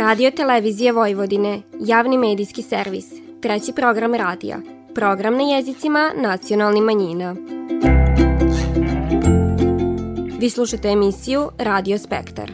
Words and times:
Radio 0.00 0.30
Televizije 0.30 0.92
Vojvodine, 0.92 1.62
javni 1.80 2.18
medijski 2.18 2.62
servis, 2.62 3.06
treći 3.42 3.72
program 3.72 4.14
radija, 4.14 4.60
program 4.94 5.34
na 5.34 5.42
jezicima 5.42 6.12
nacionalnih 6.16 6.82
manjina. 6.82 7.36
Vi 10.38 10.50
slušate 10.50 10.88
emisiju 10.88 11.48
Radio 11.58 11.98
Spektar. 11.98 12.52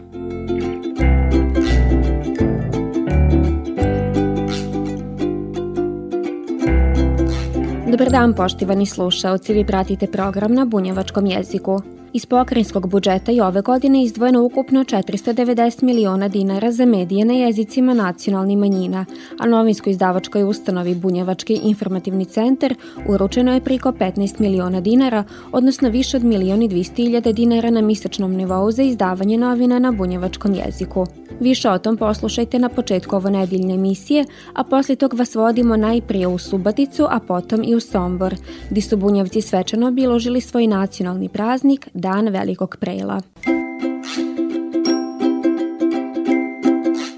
Dobar 7.90 8.10
dan 8.10 8.34
poštivani 8.34 8.86
slušaoci, 8.86 9.52
vi 9.52 9.66
pratite 9.66 10.06
program 10.06 10.54
na 10.54 10.64
bunjevačkom 10.64 11.26
jeziku. 11.26 11.80
Iz 12.16 12.26
pokrenjskog 12.26 12.88
budžeta 12.88 13.32
i 13.32 13.40
ove 13.40 13.60
godine 13.62 14.02
izdvojeno 14.02 14.44
ukupno 14.44 14.84
490 14.84 15.82
miliona 15.82 16.28
dinara 16.28 16.72
za 16.72 16.84
medije 16.84 17.24
na 17.24 17.32
jezicima 17.32 17.94
nacionalnih 17.94 18.58
manjina, 18.58 19.04
a 19.38 19.46
novinskoj 19.46 19.90
izdavačkoj 19.90 20.44
ustanovi 20.44 20.94
Bunjevački 20.94 21.54
informativni 21.54 22.24
centar 22.24 22.74
uručeno 23.08 23.54
je 23.54 23.60
priko 23.60 23.92
15 23.92 24.40
miliona 24.40 24.80
dinara, 24.80 25.24
odnosno 25.52 25.88
više 25.88 26.16
od 26.16 26.24
milioni 26.24 26.68
200 26.68 26.96
hiljada 26.96 27.32
dinara 27.32 27.70
na 27.70 27.80
misečnom 27.80 28.32
nivou 28.32 28.70
za 28.70 28.82
izdavanje 28.82 29.38
novina 29.38 29.78
na 29.78 29.92
bunjevačkom 29.92 30.54
jeziku. 30.54 31.06
Više 31.40 31.70
o 31.70 31.78
tom 31.78 31.96
poslušajte 31.96 32.58
na 32.58 32.68
početku 32.68 33.16
ovo 33.16 33.30
nedeljne 33.30 33.74
emisije, 33.74 34.24
a 34.52 34.64
posle 34.64 34.96
tog 34.96 35.14
vas 35.14 35.34
vodimo 35.34 35.76
najprije 35.76 36.26
u 36.26 36.38
Subaticu, 36.38 37.06
a 37.10 37.20
potom 37.28 37.62
i 37.64 37.74
u 37.74 37.80
Sombor, 37.80 38.34
gdje 38.70 38.82
su 38.82 38.96
bunjevci 38.96 39.40
svečano 39.40 39.88
obiložili 39.88 40.40
svoj 40.40 40.66
nacionalni 40.66 41.28
praznik, 41.28 41.88
Dan 42.06 42.28
velikog 42.28 42.76
prela. 42.80 43.20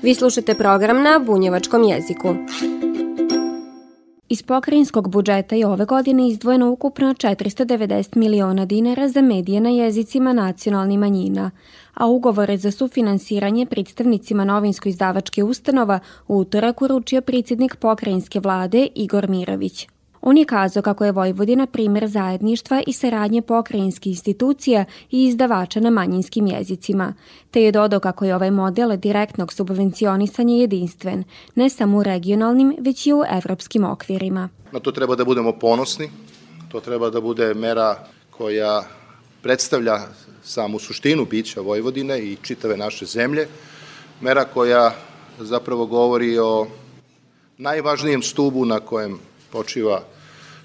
Vi 0.02 0.14
slušate 0.14 0.54
program 0.54 1.02
na 1.02 1.18
bunjevačkom 1.26 1.82
jeziku. 1.84 2.28
Iz 4.28 4.42
pokrajinskog 4.42 5.10
budžeta 5.10 5.56
je 5.56 5.66
ove 5.66 5.84
godine 5.84 6.28
izdvojeno 6.28 6.70
ukupno 6.70 7.14
490 7.14 8.16
miliona 8.16 8.64
dinara 8.64 9.08
za 9.08 9.22
medije 9.22 9.60
na 9.60 9.70
jezicima 9.70 10.32
nacionalnih 10.32 10.98
manjina, 10.98 11.50
a 11.94 12.06
ugovore 12.06 12.56
za 12.56 12.70
sufinansiranje 12.70 13.66
predstavnicima 13.66 14.44
novinsko-izdavačke 14.44 15.44
ustanova 15.44 16.00
u 16.28 16.38
utorak 16.38 16.82
uručio 16.82 17.20
predsjednik 17.20 17.76
pokrajinske 17.76 18.40
vlade 18.40 18.88
Igor 18.94 19.28
Mirović. 19.28 19.86
On 20.28 20.36
je 20.38 20.44
kazao 20.44 20.82
kako 20.82 21.04
je 21.04 21.12
Vojvodina 21.12 21.66
primer 21.66 22.06
zajedništva 22.06 22.82
i 22.86 22.92
saradnje 22.92 23.42
pokrajinskih 23.42 24.12
institucija 24.12 24.84
i 25.10 25.24
izdavača 25.24 25.80
na 25.80 25.90
manjinskim 25.90 26.46
jezicima, 26.46 27.14
te 27.50 27.62
je 27.62 27.72
dodao 27.72 28.00
kako 28.00 28.24
je 28.24 28.34
ovaj 28.34 28.50
model 28.50 28.96
direktnog 28.96 29.52
subvencionisanja 29.52 30.54
jedinstven, 30.54 31.24
ne 31.54 31.70
samo 31.70 31.98
u 31.98 32.02
regionalnim, 32.02 32.76
već 32.80 33.06
i 33.06 33.12
u 33.12 33.22
evropskim 33.38 33.84
okvirima. 33.84 34.48
Na 34.72 34.80
to 34.80 34.92
treba 34.92 35.16
da 35.16 35.24
budemo 35.24 35.52
ponosni, 35.52 36.10
to 36.68 36.80
treba 36.80 37.10
da 37.10 37.20
bude 37.20 37.54
mera 37.54 37.96
koja 38.30 38.82
predstavlja 39.42 39.98
samu 40.42 40.78
suštinu 40.78 41.24
bića 41.24 41.60
Vojvodine 41.60 42.18
i 42.18 42.36
čitave 42.42 42.76
naše 42.76 43.06
zemlje, 43.06 43.48
mera 44.20 44.44
koja 44.44 44.92
zapravo 45.38 45.86
govori 45.86 46.38
o 46.38 46.66
najvažnijem 47.58 48.22
stubu 48.22 48.64
na 48.64 48.80
kojem 48.80 49.18
počiva 49.52 50.02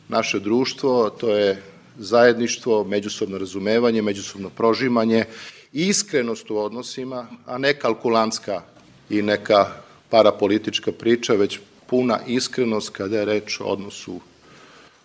naše 0.08 0.40
društvo, 0.40 1.10
to 1.10 1.36
je 1.36 1.64
zajedništvo, 1.98 2.84
međusobno 2.84 3.38
razumevanje, 3.38 4.02
međusobno 4.02 4.50
prožimanje, 4.50 5.26
iskrenost 5.72 6.52
u 6.52 6.58
odnosima, 6.58 7.28
a 7.46 7.58
ne 7.58 7.80
kalkulantska 7.80 8.62
i 9.10 9.22
neka 9.22 9.72
parapolitička 10.10 10.92
priča, 10.92 11.34
već 11.34 11.60
puna 11.90 12.20
iskrenost 12.28 12.90
kada 12.90 13.20
je 13.20 13.26
reč 13.26 13.60
o 13.60 13.64
odnosu 13.64 14.20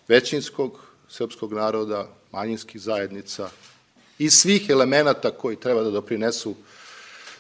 većinskog 0.09 0.81
srpskog 1.09 1.53
naroda, 1.53 2.09
manjinskih 2.33 2.81
zajednica 2.81 3.51
i 4.19 4.31
svih 4.31 4.71
elemenata 4.71 5.31
koji 5.31 5.57
treba 5.57 5.83
da 5.83 5.91
doprinesu 5.91 6.55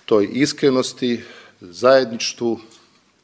toj 0.05 0.29
iskrenosti, 0.33 1.21
zajedništvu, 1.61 2.61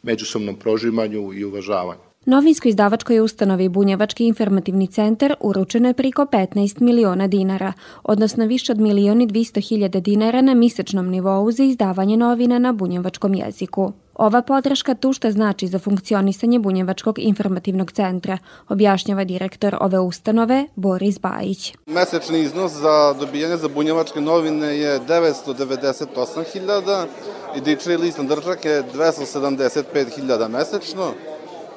međusobnom 0.03 0.57
prožimanju 0.57 1.33
i 1.33 1.45
uvažavanju. 1.45 2.14
Novinsko-izdavačkoj 2.27 3.21
ustanovi 3.21 3.69
Bunjevački 3.69 4.27
informativni 4.27 4.87
centar 4.87 5.35
uručeno 5.41 5.89
je 5.89 5.95
priko 5.95 6.23
15 6.23 6.81
miliona 6.81 7.27
dinara, 7.27 7.73
odnosno 8.03 8.47
više 8.47 8.73
od 8.73 8.79
milioni 8.79 9.27
200 9.27 9.69
hiljada 9.69 10.01
dinara 10.01 10.41
na 10.41 10.55
misečnom 10.55 11.09
nivou 11.09 11.51
za 11.51 11.65
izdavanje 11.65 12.17
novina 12.17 12.59
na 12.59 12.73
bunjevačkom 12.73 13.35
jeziku. 13.35 13.93
Ova 14.15 14.43
podrška 14.43 14.95
tu 14.95 15.13
šta 15.13 15.31
znači 15.31 15.67
za 15.67 15.79
funkcionisanje 15.79 16.59
Bunjevačkog 16.59 17.19
informativnog 17.19 17.93
centra, 17.93 18.39
objašnjava 18.69 19.25
direktor 19.25 19.77
ove 19.81 19.99
ustanove 19.99 20.67
Boris 20.77 21.21
Bajić. 21.21 21.75
Mesečni 21.87 22.41
iznos 22.41 22.73
za 22.73 23.15
dobijanje 23.21 23.57
za 23.57 23.69
bunjevačke 23.69 24.21
novine 24.21 24.79
je 24.79 25.01
998.000 25.01 27.07
i 27.57 27.61
dičri 27.61 27.97
list 27.97 28.19
na 28.19 28.25
držak 28.25 28.65
je 28.65 28.83
275.000 28.95 30.49
mesečno 30.49 31.13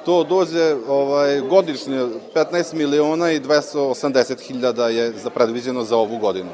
to 0.08 0.24
dođe 0.24 0.76
ovaj, 0.88 1.40
godišnje 1.40 2.06
15 2.34 2.74
miliona 2.74 3.32
i 3.32 3.40
280 3.40 4.40
hiljada 4.40 4.88
je 4.88 5.12
za 5.12 5.30
predviđeno 5.30 5.84
za 5.84 5.96
ovu 5.96 6.18
godinu. 6.18 6.48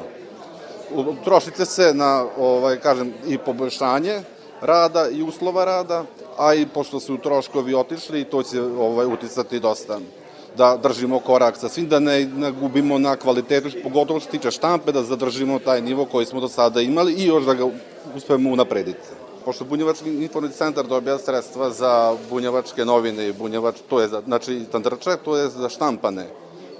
Trošite 1.23 1.65
se 1.65 1.93
na, 1.93 2.25
ovaj, 2.37 2.79
kažem, 2.79 3.13
i 3.27 3.37
poboljšanje 3.37 4.21
rada 4.61 5.07
i 5.09 5.23
uslova 5.23 5.65
rada, 5.65 6.03
a 6.37 6.53
i 6.53 6.65
pošto 6.65 6.99
su 6.99 7.17
troškovi 7.17 7.73
otišli, 7.73 8.23
to 8.23 8.43
će 8.43 8.61
ovaj, 8.61 9.05
uticati 9.05 9.59
dosta 9.59 9.99
da 10.57 10.77
držimo 10.83 11.19
korak 11.19 11.57
sa 11.57 11.69
svim, 11.69 11.87
da 11.87 11.99
ne, 11.99 12.25
ne 12.25 12.51
gubimo 12.51 12.99
na 12.99 13.15
kvalitetu, 13.15 13.69
pogotovo 13.83 14.19
što 14.19 14.31
tiče 14.31 14.51
štampe, 14.51 14.91
da 14.91 15.03
zadržimo 15.03 15.59
taj 15.59 15.81
nivo 15.81 16.05
koji 16.05 16.25
smo 16.25 16.39
do 16.39 16.47
sada 16.47 16.81
imali 16.81 17.13
i 17.13 17.27
još 17.27 17.43
da 17.45 17.53
ga 17.53 17.69
uspemo 18.15 18.49
unaprediti 18.49 19.24
pošto 19.45 19.65
Bunjevački 19.65 20.09
informativni 20.09 20.57
centar 20.57 20.87
dobija 20.87 21.17
sredstva 21.17 21.69
za 21.69 22.15
bunjevačke 22.29 22.85
novine 22.85 23.27
i 23.27 23.33
bunjevač, 23.33 23.75
to 23.89 24.01
je 24.01 24.07
za, 24.07 24.21
znači 24.25 24.65
tandrčak, 24.71 25.19
to 25.25 25.37
je 25.37 25.49
za 25.49 25.69
štampane 25.69 26.27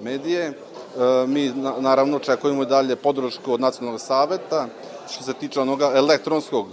medije. 0.02 0.46
E, 0.46 0.54
mi 1.28 1.54
naravno 1.80 2.18
očekujemo 2.18 2.66
dalje 2.66 2.96
podršku 2.96 3.54
od 3.54 3.62
nacionalnog 3.62 4.02
saveta 4.02 4.68
što 5.12 5.24
se 5.24 5.34
tiče 5.34 5.62
onoga 5.62 5.92
elektronskog 5.96 6.68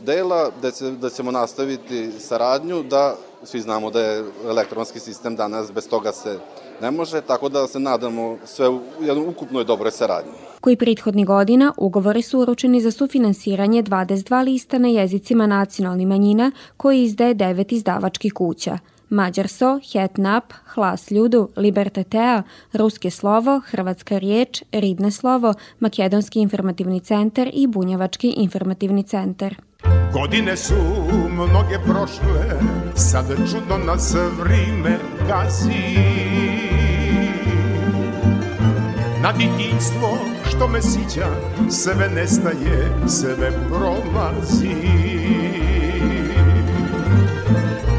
dela, 0.00 0.50
da, 0.62 0.70
će, 0.70 0.90
da 0.90 1.10
ćemo 1.10 1.30
nastaviti 1.30 2.12
saradnju, 2.20 2.82
da 2.82 3.16
svi 3.44 3.60
znamo 3.60 3.90
da 3.90 4.00
je 4.00 4.24
elektronski 4.46 5.00
sistem 5.00 5.36
danas, 5.36 5.72
bez 5.72 5.88
toga 5.88 6.12
se 6.12 6.38
ne 6.82 6.90
može, 6.90 7.20
tako 7.20 7.48
da 7.48 7.66
se 7.66 7.80
nadamo 7.80 8.36
sve 8.44 8.68
u 8.68 8.80
jednoj 9.00 9.26
ukupnoj 9.28 9.64
dobroj 9.64 9.90
saradnji 9.90 10.32
koji 10.66 10.76
prethodni 10.76 11.24
godina 11.24 11.72
ugovori 11.76 12.22
su 12.22 12.38
uručeni 12.38 12.80
za 12.80 12.90
sufinansiranje 12.90 13.82
22 13.82 14.44
lista 14.44 14.78
na 14.78 14.88
jezicima 14.88 15.46
nacionalnih 15.46 16.06
manjina 16.06 16.52
koji 16.76 17.02
izdaje 17.02 17.34
devet 17.34 17.72
izdavačkih 17.72 18.32
kuća. 18.32 18.78
Mađarso, 19.08 19.80
Hetnap, 19.92 20.52
Hlas 20.74 21.10
ljudu, 21.10 21.48
Libertatea, 21.56 22.42
Ruske 22.72 23.10
slovo, 23.10 23.60
Hrvatska 23.66 24.18
riječ, 24.18 24.62
Ridne 24.72 25.10
slovo, 25.10 25.54
Makedonski 25.80 26.40
informativni 26.40 27.00
centar 27.00 27.50
i 27.52 27.66
Bunjevački 27.66 28.28
informativni 28.28 29.02
centar. 29.02 29.54
Godine 30.12 30.56
su 30.56 30.74
mnoge 31.30 31.78
prošle, 31.86 32.60
sad 32.94 33.26
čudno 33.26 33.78
nas 33.86 34.14
vrime 34.38 34.98
gazi. 35.28 35.96
Na 39.22 39.32
ditinstvo 39.32 40.18
što 40.48 40.68
me 40.68 40.82
sića, 40.82 41.26
sve 41.70 42.08
nestaje, 42.14 42.92
sve 43.08 43.50
prolazi. 43.68 44.76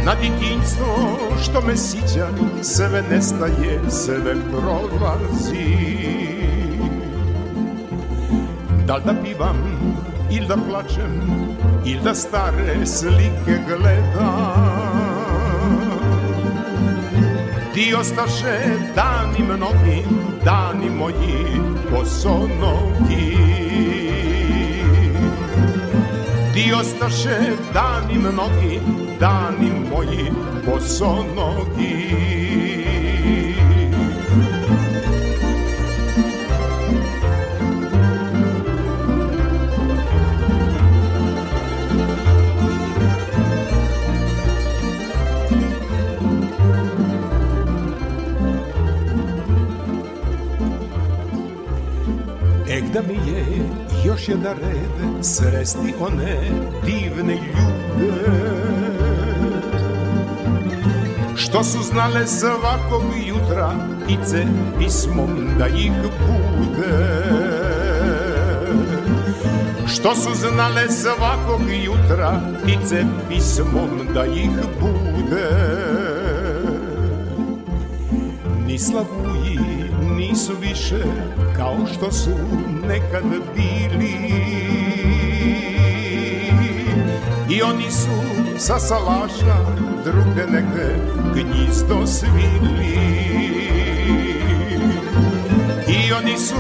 Na 0.05 0.15
ditinstvo 0.15 1.17
što 1.41 1.61
me 1.61 1.77
sića, 1.77 2.27
sve 2.61 3.03
nestaje, 3.09 3.79
sve 3.89 4.35
prolazi. 4.51 5.77
Da 8.85 8.95
li 8.95 9.01
da 9.05 9.13
pivam, 9.23 9.57
ili 10.31 10.47
da 10.47 10.57
plačem, 10.69 11.46
ili 11.87 11.99
da 12.03 12.15
stare 12.15 12.85
slike 12.85 13.59
gledam, 13.67 14.87
Ti 17.73 17.95
ostaše 17.99 18.59
dani 18.95 19.43
mnogi, 19.43 20.03
dani 20.45 20.89
moji 20.89 21.61
bosonogi. 21.91 23.37
Ti 26.53 26.73
ostaše 26.79 27.37
dani 27.73 28.17
mnogi, 28.17 28.79
dani 29.19 29.71
moji 29.91 30.31
bosonogi. 53.01 53.77
je 54.27 54.35
da 54.35 54.53
red 54.53 55.25
sresti 55.25 55.93
one 55.99 56.41
divne 56.85 57.33
ljude 57.33 58.57
Što 61.35 61.63
su 61.63 61.83
znale 61.83 62.27
svakog 62.27 63.03
jutra 63.27 63.71
ptice 64.03 64.45
pismom 64.79 65.47
da 65.59 65.67
ih 65.67 65.91
bude 66.01 67.27
Što 69.87 70.15
su 70.15 70.29
znale 70.33 70.89
svakog 70.89 71.61
jutra 71.85 72.41
ptice 72.63 73.03
pismom 73.29 74.07
da 74.13 74.25
ih 74.25 74.49
bude 74.81 75.49
Ni 78.67 78.79
slavuji 78.79 79.59
nisu 80.17 80.53
više 80.61 81.03
kao 81.57 81.77
što 81.93 82.11
su 82.11 82.31
nekad 82.87 83.23
bili. 83.55 84.17
I 87.49 87.61
oni 87.61 87.91
su 87.91 88.09
sa 88.57 88.79
salaša 88.79 89.57
druge 90.03 90.51
neke 90.51 90.95
gnjizdo 91.33 92.07
svili. 92.07 92.97
I 95.87 96.13
oni 96.13 96.37
su 96.37 96.55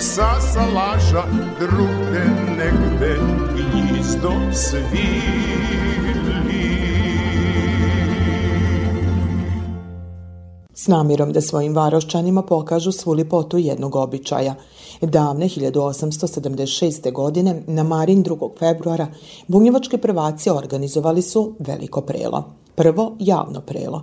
sa 0.00 0.40
salaša 0.40 1.24
druge 1.58 2.24
negde 2.56 3.18
gnjizdo 3.54 4.32
svili 4.52 6.21
s 10.82 10.86
namirom 10.86 11.32
da 11.32 11.40
svojim 11.40 11.74
varošćanima 11.74 12.42
pokažu 12.42 12.92
svu 12.92 13.12
lipotu 13.12 13.58
jednog 13.58 13.96
običaja. 13.96 14.54
Davne 15.00 15.48
1876. 15.48 17.12
godine, 17.12 17.62
na 17.66 17.82
Marin 17.82 18.24
2. 18.24 18.50
februara, 18.58 19.06
bunjevački 19.48 19.98
prvaci 19.98 20.50
organizovali 20.50 21.22
su 21.22 21.54
veliko 21.58 22.00
prelo. 22.00 22.44
Prvo 22.74 23.16
javno 23.18 23.60
prelo. 23.60 24.02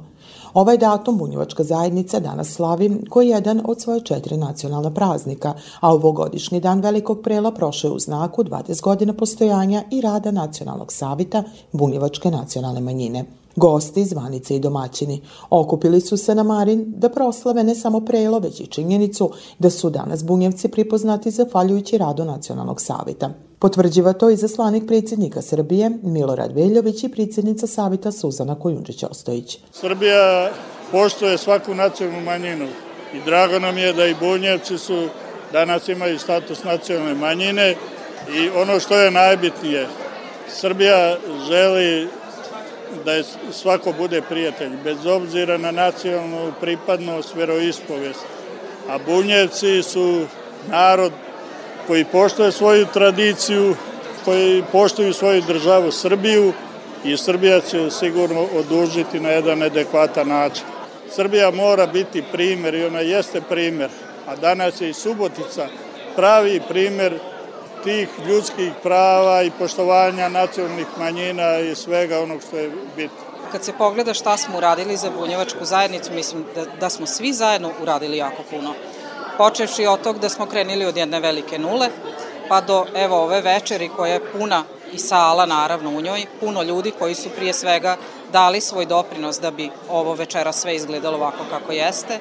Ovaj 0.53 0.77
datum 0.77 1.17
bunjevačka 1.17 1.63
zajednica 1.63 2.19
danas 2.19 2.47
slavi 2.47 3.01
koji 3.09 3.27
je 3.27 3.35
jedan 3.35 3.61
od 3.65 3.81
svoje 3.81 4.01
četiri 4.01 4.37
nacionalna 4.37 4.93
praznika, 4.93 5.53
a 5.79 5.93
ovogodišnji 5.93 6.59
dan 6.59 6.81
velikog 6.81 7.21
prela 7.23 7.51
prošao 7.51 7.89
je 7.89 7.95
u 7.95 7.99
znaku 7.99 8.43
20 8.43 8.81
godina 8.81 9.13
postojanja 9.13 9.83
i 9.91 10.01
rada 10.01 10.31
Nacionalnog 10.31 10.93
savita 10.93 11.43
bunjevačke 11.71 12.31
nacionalne 12.31 12.81
manjine. 12.81 13.25
Gosti, 13.59 14.05
zvanice 14.05 14.55
i 14.55 14.59
domaćini 14.59 15.21
okupili 15.49 16.01
su 16.01 16.17
se 16.17 16.35
na 16.35 16.43
Marin 16.43 16.83
da 16.87 17.09
proslave 17.09 17.63
ne 17.63 17.75
samo 17.75 17.99
prelo, 17.99 18.39
već 18.39 18.59
i 18.59 18.67
činjenicu 18.67 19.31
da 19.59 19.69
su 19.69 19.89
danas 19.89 20.23
bunjevci 20.23 20.67
pripoznati 20.67 21.31
zahvaljujući 21.31 21.97
radu 21.97 22.25
Nacionalnog 22.25 22.81
savita. 22.81 23.29
Potvrđiva 23.59 24.13
to 24.13 24.29
i 24.29 24.35
zaslanik 24.35 24.87
predsjednika 24.87 25.41
Srbije 25.41 25.91
Milorad 26.03 26.55
Veljović 26.55 27.03
i 27.03 27.09
predsjednica 27.09 27.67
Savita 27.67 28.11
Suzana 28.11 28.55
Kojundžić-Ostojić. 28.55 29.57
Srbija 29.71 30.51
poštuje 30.91 31.37
svaku 31.37 31.73
nacionalnu 31.73 32.25
manjinu 32.25 32.65
i 33.13 33.17
drago 33.25 33.59
nam 33.59 33.77
je 33.77 33.93
da 33.93 34.05
i 34.05 34.15
bunjevci 34.19 34.77
su 34.77 35.07
danas 35.51 35.87
imaju 35.87 36.19
status 36.19 36.63
nacionalne 36.63 37.13
manjine 37.13 37.75
i 38.35 38.49
ono 38.61 38.79
što 38.79 38.95
je 38.95 39.11
najbitnije, 39.11 39.87
Srbija 40.49 41.17
želi 41.47 42.07
da 43.05 43.13
je 43.13 43.23
svako 43.51 43.93
bude 43.97 44.21
prijatelj, 44.21 44.71
bez 44.83 45.05
obzira 45.05 45.57
na 45.57 45.71
nacionalnu 45.71 46.53
pripadnost, 46.61 47.35
veroispovest. 47.35 48.25
A 48.89 48.97
bunjevci 49.05 49.83
su 49.83 50.25
narod 50.67 51.11
koji 51.87 52.05
poštuje 52.05 52.51
svoju 52.51 52.85
tradiciju, 52.93 53.75
koji 54.25 54.63
poštuju 54.71 55.13
svoju 55.13 55.41
državu 55.41 55.91
Srbiju 55.91 56.53
i 57.03 57.17
Srbija 57.17 57.61
će 57.61 57.91
sigurno 57.91 58.47
odužiti 58.55 59.19
na 59.19 59.29
jedan 59.29 59.63
adekvatan 59.63 60.27
način. 60.27 60.63
Srbija 61.11 61.51
mora 61.51 61.87
biti 61.87 62.23
primer 62.31 62.75
i 62.75 62.85
ona 62.85 62.99
jeste 62.99 63.41
primer, 63.41 63.89
a 64.27 64.35
danas 64.35 64.81
je 64.81 64.89
i 64.89 64.93
Subotica 64.93 65.67
pravi 66.15 66.61
primer 66.67 67.19
tih 67.83 68.09
ljudskih 68.27 68.71
prava 68.83 69.43
i 69.43 69.51
poštovanja 69.59 70.29
nacionalnih 70.29 70.87
manjina 70.97 71.59
i 71.59 71.75
svega 71.75 72.19
onog 72.19 72.41
što 72.47 72.57
je 72.57 72.71
bitno. 72.95 73.17
Kad 73.51 73.63
se 73.63 73.73
pogleda 73.77 74.13
šta 74.13 74.37
smo 74.37 74.57
uradili 74.57 74.97
za 74.97 75.09
bunjevačku 75.19 75.65
zajednicu, 75.65 76.13
mislim 76.13 76.45
da, 76.55 76.65
da 76.79 76.89
smo 76.89 77.05
svi 77.05 77.33
zajedno 77.33 77.71
uradili 77.81 78.17
jako 78.17 78.43
puno. 78.49 78.73
Počevši 79.37 79.85
od 79.85 80.01
tog 80.01 80.19
da 80.19 80.29
smo 80.29 80.45
krenili 80.45 80.85
od 80.85 80.97
jedne 80.97 81.19
velike 81.19 81.59
nule, 81.59 81.89
pa 82.49 82.61
do 82.61 82.85
evo 82.95 83.23
ove 83.23 83.41
večeri 83.41 83.89
koja 83.89 84.13
je 84.13 84.31
puna 84.31 84.63
i 84.93 84.97
sala 84.97 85.45
naravno 85.45 85.89
u 85.89 86.01
njoj, 86.01 86.25
puno 86.39 86.63
ljudi 86.63 86.91
koji 86.99 87.15
su 87.15 87.29
prije 87.29 87.53
svega 87.53 87.97
dali 88.31 88.61
svoj 88.61 88.85
doprinos 88.85 89.39
da 89.39 89.51
bi 89.51 89.69
ovo 89.89 90.13
večera 90.13 90.51
sve 90.51 90.75
izgledalo 90.75 91.17
ovako 91.17 91.43
kako 91.49 91.71
jeste, 91.71 92.19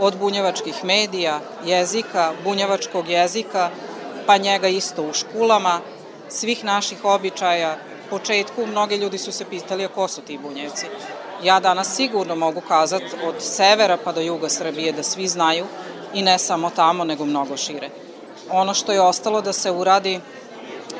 od 0.00 0.18
bunjevačkih 0.18 0.84
medija, 0.84 1.40
jezika, 1.64 2.32
bunjevačkog 2.44 3.08
jezika, 3.08 3.70
pa 4.28 4.36
njega 4.36 4.68
isto 4.68 5.02
u 5.02 5.12
školama, 5.12 5.80
svih 6.28 6.64
naših 6.64 7.04
običaja. 7.04 7.76
Početku 8.10 8.66
mnogi 8.66 8.96
ljudi 8.96 9.18
su 9.18 9.32
se 9.32 9.44
pitali 9.44 9.84
a 9.84 9.88
ko 9.88 10.08
su 10.08 10.20
ti 10.20 10.38
bunjevci. 10.38 10.86
Ja 11.42 11.60
danas 11.60 11.94
sigurno 11.96 12.36
mogu 12.36 12.60
kazati 12.60 13.04
od 13.24 13.34
severa 13.38 13.96
pa 14.04 14.12
do 14.12 14.20
juga 14.20 14.48
Srbije 14.48 14.92
da 14.92 15.02
svi 15.02 15.28
znaju 15.28 15.66
i 16.14 16.22
ne 16.22 16.38
samo 16.38 16.70
tamo 16.70 17.04
nego 17.04 17.24
mnogo 17.24 17.56
šire. 17.56 17.88
Ono 18.50 18.74
što 18.74 18.92
je 18.92 19.00
ostalo 19.00 19.40
da 19.40 19.52
se 19.52 19.70
uradi 19.70 20.20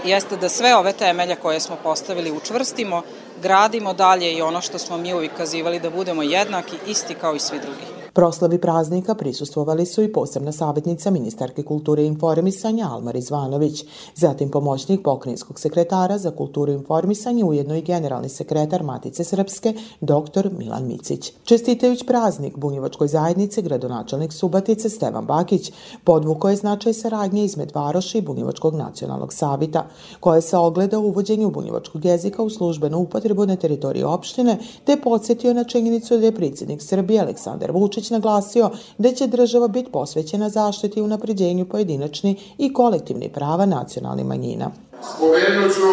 jeste 0.05 0.37
da 0.37 0.49
sve 0.49 0.77
ove 0.77 0.93
temelje 0.93 1.37
koje 1.37 1.61
smo 1.61 1.77
postavili 1.83 2.33
učvrstimo, 2.33 3.03
gradimo 3.43 3.93
dalje 3.93 4.33
i 4.33 4.43
ono 4.43 4.61
što 4.61 4.79
smo 4.79 4.97
mi 4.97 5.15
uvijek 5.15 5.37
kazivali 5.37 5.81
da 5.81 5.91
budemo 5.91 6.23
jednaki, 6.23 6.77
isti 6.87 7.15
kao 7.15 7.35
i 7.35 7.41
svi 7.41 7.59
drugi. 7.59 7.98
Proslavi 8.13 8.59
praznika 8.59 9.15
prisustvovali 9.15 9.87
su 9.87 10.03
i 10.03 10.13
posebna 10.13 10.53
savjetnica 10.53 11.11
ministarke 11.11 11.63
kulture 11.63 12.03
i 12.03 12.07
informisanja 12.07 12.89
Almar 12.91 13.17
Izvanović, 13.17 13.85
zatim 14.15 14.51
pomoćnik 14.51 15.03
pokrinjskog 15.03 15.61
sekretara 15.61 16.19
za 16.19 16.31
kulturu 16.31 16.73
i 16.73 16.75
informisanje, 16.75 17.45
ujedno 17.45 17.77
i 17.77 17.83
generalni 17.83 18.29
sekretar 18.29 18.83
Matice 18.83 19.25
Srpske, 19.25 19.75
dr. 20.01 20.51
Milan 20.59 20.87
Micić. 20.87 21.33
Čestitajući 21.45 22.07
praznik 22.07 22.57
Bunjevačkoj 22.57 23.09
zajednici, 23.09 23.63
gradonačelnik 23.63 24.33
Subatice 24.33 24.89
Stevan 24.89 25.27
Bakić 25.27 25.73
podvuko 26.05 26.49
je 26.49 26.57
značaj 26.57 26.93
saradnje 26.93 27.45
izmed 27.45 27.73
Varoša 27.75 28.19
i 28.19 28.23
Bunjevačkog 28.23 28.75
nacionalnog 28.75 29.33
savita, 29.33 29.87
koje 30.21 30.41
se 30.41 30.57
ogleda 30.57 30.99
u 30.99 31.07
uvođenju 31.07 31.51
bunjevačkog 31.51 32.05
jezika 32.05 32.43
u 32.43 32.51
službenu 32.51 32.99
upotrebu 32.99 33.47
na 33.47 33.57
teritoriji 33.57 34.03
opštine, 34.03 34.59
te 34.85 34.97
podsjetio 34.97 35.55
na 35.55 35.65
činjenicu 35.65 36.19
da 36.19 36.27
je 36.27 36.35
predsjednik 36.35 36.83
Srbije 36.83 37.21
Aleksandar 37.21 37.73
Vučić 37.73 37.98
naglasio 38.11 38.71
da 38.99 39.13
će 39.13 39.27
država 39.27 39.69
biti 39.69 39.93
posvećena 39.93 40.49
zaštiti 40.49 41.01
i 41.01 41.03
unapređenju 41.03 41.69
pojedinačni 41.69 42.37
i 42.59 42.73
kolektivni 42.73 43.33
prava 43.33 43.67
nacionalnih 43.67 44.27
manjina. 44.27 44.71
Spomenut 45.15 45.75
ću 45.75 45.89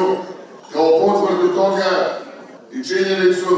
kao 0.74 0.92
potvrdu 1.06 1.56
toga 1.56 2.20
i 2.74 2.84
činjenicu 2.84 3.56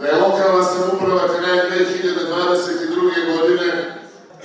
da 0.00 0.06
je 0.06 0.20
lokalna 0.20 0.64
samuprava 0.64 1.28
krajem 1.28 1.66
2022. 1.70 3.38
godine 3.38 3.72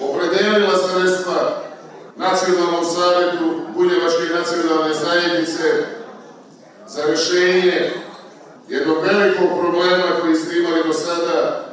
opredelila 0.01 0.77
sredstva 0.77 1.69
Nacionalnom 2.17 2.85
savjetu 2.85 3.45
Bunjevačke 3.75 4.25
nacionalne 4.39 4.93
zajednice 4.93 5.63
za 6.88 7.01
rešenje 7.05 7.91
jednog 8.69 8.97
velikog 9.03 9.59
problema 9.59 10.21
koji 10.21 10.35
ste 10.35 10.59
imali 10.59 10.83
do 10.88 10.93
sada 10.93 11.68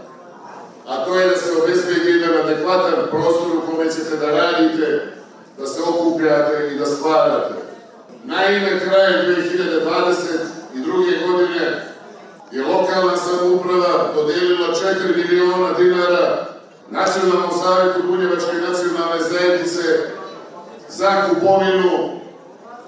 a 0.87 1.05
to 1.05 1.15
je 1.15 1.29
da 1.29 1.37
se 1.37 1.53
obezbedi 1.63 2.11
jedan 2.11 2.37
adekvatan 2.45 2.93
prostor 3.11 3.57
u 3.57 3.71
kome 3.71 3.91
ćete 3.91 4.17
da 4.17 4.31
radite, 4.31 5.13
da 5.59 5.67
se 5.67 5.81
okupljate 5.83 6.71
i 6.75 6.79
da 6.79 6.87
stvarate. 6.87 7.55
Naime, 8.25 8.81
krajem 8.81 9.27
2022. 9.27 11.27
godine 11.27 11.95
je 12.53 12.63
lokalna 12.63 13.17
samouprava 13.17 14.13
dodelila 14.15 14.69
4 14.69 15.17
miliona 15.17 15.73
dinara 15.73 16.47
Nacionalnom 16.91 17.51
savjetu 17.63 18.01
Bunjevačke 18.07 18.57
nacionalne 18.69 19.23
zajednice 19.31 19.83
za 20.89 21.29
kupovinu 21.29 22.21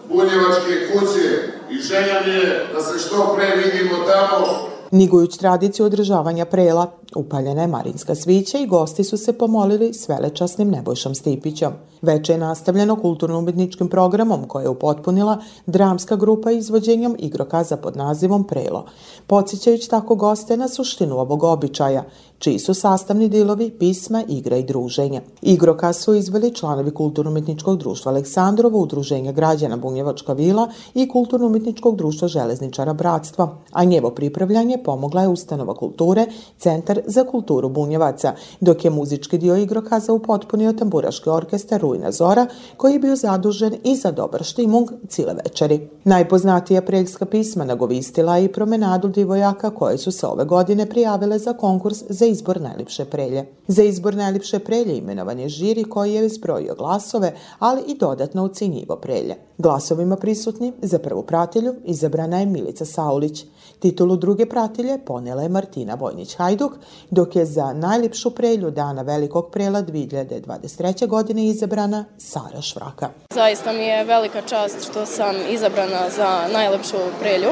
Bunjevačke 0.05 0.89
kuće 0.93 1.53
i 1.71 1.79
želja 1.79 2.21
mi 2.27 2.33
je 2.33 2.67
da 2.75 2.81
se 2.81 2.99
što 2.99 3.37
pre 3.37 3.57
vidimo 3.57 3.97
tamo 4.07 4.69
Nigujući 4.91 5.39
tradiciju 5.39 5.87
održavanja 5.87 6.45
prela, 6.45 6.87
upaljena 7.17 7.63
je 7.63 7.69
Marinska 7.69 8.15
svića 8.15 8.59
i 8.59 8.67
gosti 8.67 9.05
su 9.05 9.17
se 9.17 9.33
pomolili 9.33 9.95
s 9.95 10.09
velečasnim 10.09 10.71
Nebojšom 10.71 11.15
Stipićom. 11.15 11.73
Veče 12.03 12.33
je 12.33 12.39
nastavljeno 12.39 12.97
kulturno-umetničkim 12.97 13.89
programom 13.89 14.45
koje 14.49 14.65
je 14.65 14.69
upotpunila 14.69 15.39
dramska 15.67 16.17
grupa 16.17 16.51
izvođenjem 16.51 17.17
igrokaza 17.19 17.77
pod 17.77 17.97
nazivom 17.97 18.45
Prelo, 18.45 18.87
podsjećajući 19.27 19.91
tako 19.91 20.15
goste 20.15 20.57
na 20.57 20.69
suštinu 20.69 21.19
ovog 21.19 21.43
običaja, 21.43 22.05
čiji 22.39 22.59
su 22.59 22.75
sastavni 22.75 23.29
dilovi 23.29 23.71
pisma, 23.71 24.25
igra 24.29 24.57
i 24.57 24.63
druženja. 24.63 25.21
Igrokaz 25.43 25.97
su 25.97 26.15
izveli 26.15 26.55
članovi 26.55 26.91
Kulturno-umetničkog 26.91 27.79
društva 27.79 28.13
Aleksandrovo, 28.13 28.79
Udruženja 28.79 29.33
građana 29.33 29.77
Bunjevačka 29.77 30.33
vila 30.33 30.69
i 30.95 31.09
Kulturno-umetničkog 31.09 31.97
društva 31.97 32.29
Železničara 32.29 32.93
Bratstva, 32.93 33.57
a 33.73 33.85
njevo 33.85 34.11
pripravljanje 34.11 34.79
pomogla 34.85 35.23
je 35.23 35.29
Ustanova 35.29 35.75
kulture, 35.75 36.27
Centar 36.59 37.01
za 37.07 37.25
kulturu 37.25 37.69
Bunjevaca, 37.69 38.33
dok 38.61 38.85
je 38.85 38.91
muzički 38.91 39.39
dio 39.39 39.57
igrokaza 39.57 40.13
upotpunio 40.13 40.73
tamburaški 40.73 41.31
orkestar 41.31 41.81
Rujna 41.81 42.13
Zora, 42.13 42.47
koji 42.77 42.93
je 42.93 42.99
bio 42.99 43.17
zadužen 43.17 43.77
i 43.85 43.97
za 43.97 44.11
dobar 44.11 44.45
štimung 44.45 44.91
cile 45.09 45.35
večeri. 45.45 45.89
Najpoznatija 46.05 46.83
preljska 46.83 47.27
pisma 47.27 47.65
nagovistila 47.65 48.37
je 48.37 48.45
i 48.45 48.53
promenadu 48.53 49.09
divojaka 49.09 49.71
koje 49.71 49.99
su 49.99 50.13
se 50.13 50.27
ove 50.27 50.45
godine 50.45 50.87
prijavile 50.87 51.39
za 51.39 51.53
konkurs 51.53 52.03
za 52.09 52.28
izbor 52.31 52.61
najljepše 52.61 53.05
prelje. 53.05 53.47
Za 53.67 53.83
izbor 53.83 54.15
najljepše 54.15 54.59
prelje 54.59 54.97
imenovan 54.97 55.39
je 55.39 55.49
žiri 55.49 55.85
koji 55.85 56.15
je 56.15 56.27
izbrojio 56.27 56.75
glasove, 56.75 57.35
ali 57.59 57.83
i 57.87 57.99
dodatno 57.99 58.45
ucinjivo 58.45 58.97
prelje. 58.97 59.37
Glasovima 59.59 60.17
prisutni 60.17 60.73
za 60.83 60.99
prvu 60.99 61.23
pratilju 61.23 61.75
izabrana 61.85 62.41
je 62.41 62.47
Milica 62.47 62.85
Saulić. 62.85 63.45
Titulu 63.79 64.17
druge 64.17 64.47
pratilje 64.47 64.99
ponela 65.05 65.43
je 65.43 65.49
Martina 65.49 65.97
Vojnić-Hajduk, 65.97 66.71
dok 67.11 67.37
je 67.37 67.47
za 67.47 67.73
najljepšu 67.73 68.31
prelju 68.31 68.71
Dana 68.71 69.03
Velikog 69.03 69.51
prela 69.51 69.83
2023. 69.83 71.07
godine 71.07 71.47
izabrana 71.47 72.05
Sara 72.19 72.63
Švraka. 72.63 73.09
Zaista 73.35 73.73
mi 73.73 73.83
je 73.83 74.05
velika 74.05 74.43
čast 74.43 74.91
što 74.91 75.07
sam 75.07 75.35
izabrana 75.51 76.11
za 76.17 76.49
najlepšu 76.53 76.97
prelju 77.21 77.51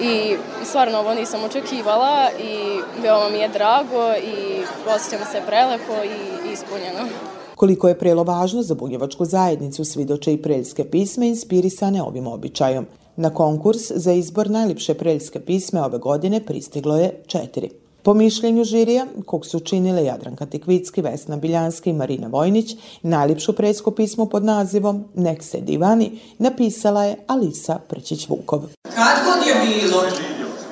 i 0.00 0.36
stvarno 0.64 0.98
ovo 0.98 1.14
nisam 1.14 1.44
očekivala 1.44 2.28
i 2.40 2.80
veoma 3.02 3.28
mi 3.28 3.38
je 3.38 3.48
drago 3.48 4.14
i 4.16 4.62
osjećam 4.96 5.26
se 5.32 5.42
prelepo 5.46 5.92
i 6.04 6.52
ispunjeno. 6.52 7.08
Koliko 7.54 7.88
je 7.88 7.98
prelo 7.98 8.24
važno 8.24 8.62
za 8.62 8.74
bunjevačku 8.74 9.24
zajednicu 9.24 9.84
svidoče 9.84 10.32
i 10.32 10.42
preljske 10.42 10.84
pisme 10.84 11.28
inspirisane 11.28 12.02
ovim 12.02 12.26
običajom. 12.26 12.86
Na 13.16 13.30
konkurs 13.30 13.90
za 13.94 14.12
izbor 14.12 14.50
najljepše 14.50 14.94
preljske 14.94 15.40
pisme 15.40 15.82
ove 15.82 15.98
godine 15.98 16.40
pristiglo 16.46 16.96
je 16.96 17.22
četiri. 17.26 17.70
Po 18.06 18.14
mišljenju 18.14 18.64
žirija, 18.64 19.06
kog 19.26 19.46
su 19.46 19.60
činile 19.60 20.04
Jadranka 20.04 20.46
Tikvicki, 20.46 21.02
Vesna 21.02 21.36
Biljanski 21.36 21.90
i 21.90 21.92
Marina 21.92 22.28
Vojnić, 22.28 22.76
najljepšu 23.02 23.52
preljsko 23.52 23.90
pismo 23.90 24.26
pod 24.26 24.44
nazivom 24.44 25.04
Nek 25.14 25.42
se 25.42 25.60
divani 25.60 26.20
napisala 26.38 27.04
je 27.04 27.16
Alisa 27.26 27.78
Prčić-Vukov. 27.88 28.60
Kad 28.82 29.16
god 29.24 29.46
je 29.46 29.54
bilo, 29.54 30.02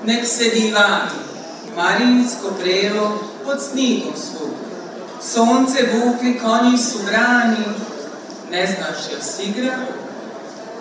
nek 0.05 0.26
se 0.26 0.45
divani, 0.45 1.11
Marinsko 1.76 2.53
prelo 2.62 3.19
pod 3.45 3.62
snigom 3.62 4.12
svog. 4.14 4.55
Sonce 5.23 5.79
vukli, 5.95 6.38
konji 6.38 6.79
su 6.79 6.99
brani, 7.07 7.64
ne 8.50 8.67
znaš 8.67 9.12
je 9.12 9.23
sigra 9.23 9.76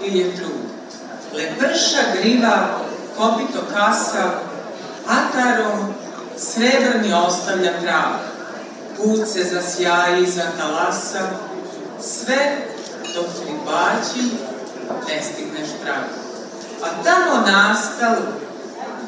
ili 0.06 0.20
je 0.20 0.36
trud. 0.36 0.98
Leprša 1.36 2.22
griva, 2.22 2.80
kopito 3.18 3.60
kasa, 3.74 4.32
atarom 5.08 6.03
srebrni 6.38 7.14
ostavlja 7.14 7.72
trav. 7.82 8.12
Put 8.98 9.28
se 9.28 9.44
zasjaji 9.44 10.26
za 10.26 10.44
talasa, 10.60 11.20
sve 12.02 12.58
dok 13.16 13.26
ribači 13.48 14.36
ne 15.08 15.22
stigneš 15.24 15.70
prav. 15.84 16.04
A 16.84 17.04
tamo 17.04 17.52
nastalu, 17.52 18.26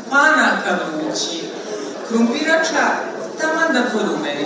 panaka 0.10 0.79
vrući, 0.86 1.50
krumpirača 2.08 2.88
taman 3.41 3.74
da 3.74 3.82
porumeni. 3.91 4.46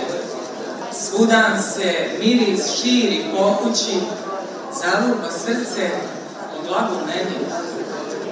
Svudan 0.92 1.62
se 1.74 2.10
miris 2.20 2.66
širi 2.80 3.24
po 3.36 3.56
kući, 3.62 4.00
zalupa 4.82 5.30
srce 5.44 5.90
od 6.58 6.66
blagu 6.68 6.94
meni. 7.06 7.38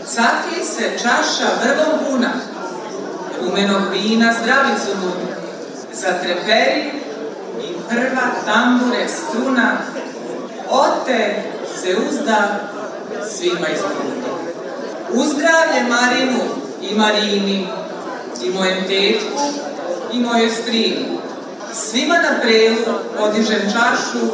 Cakli 0.07 0.65
se 0.65 0.99
čaša 1.03 1.49
vrvom 1.63 1.99
puna, 2.07 2.31
rumenog 3.41 3.83
vina 3.93 4.35
zdravicu 4.43 4.91
nudi, 5.03 5.33
zatreperi 5.93 6.91
i 7.63 7.75
prva 7.89 8.27
tambure 8.45 9.09
struna, 9.09 9.79
ote 10.71 11.43
se 11.83 11.97
uzda 12.09 12.61
svima 13.31 13.69
izbudu. 13.69 14.19
Uzdravlje 15.13 15.83
Marinu 15.89 16.41
i 16.83 16.95
Marini, 16.95 17.69
i 18.45 18.51
mojem 18.51 18.85
tetku, 18.89 19.53
i 20.13 20.21
moje 20.21 20.51
strini. 20.51 21.07
Svima 21.73 22.15
na 22.15 22.41
prelu 22.43 22.77
podižem 23.19 23.61
čašu 23.73 24.27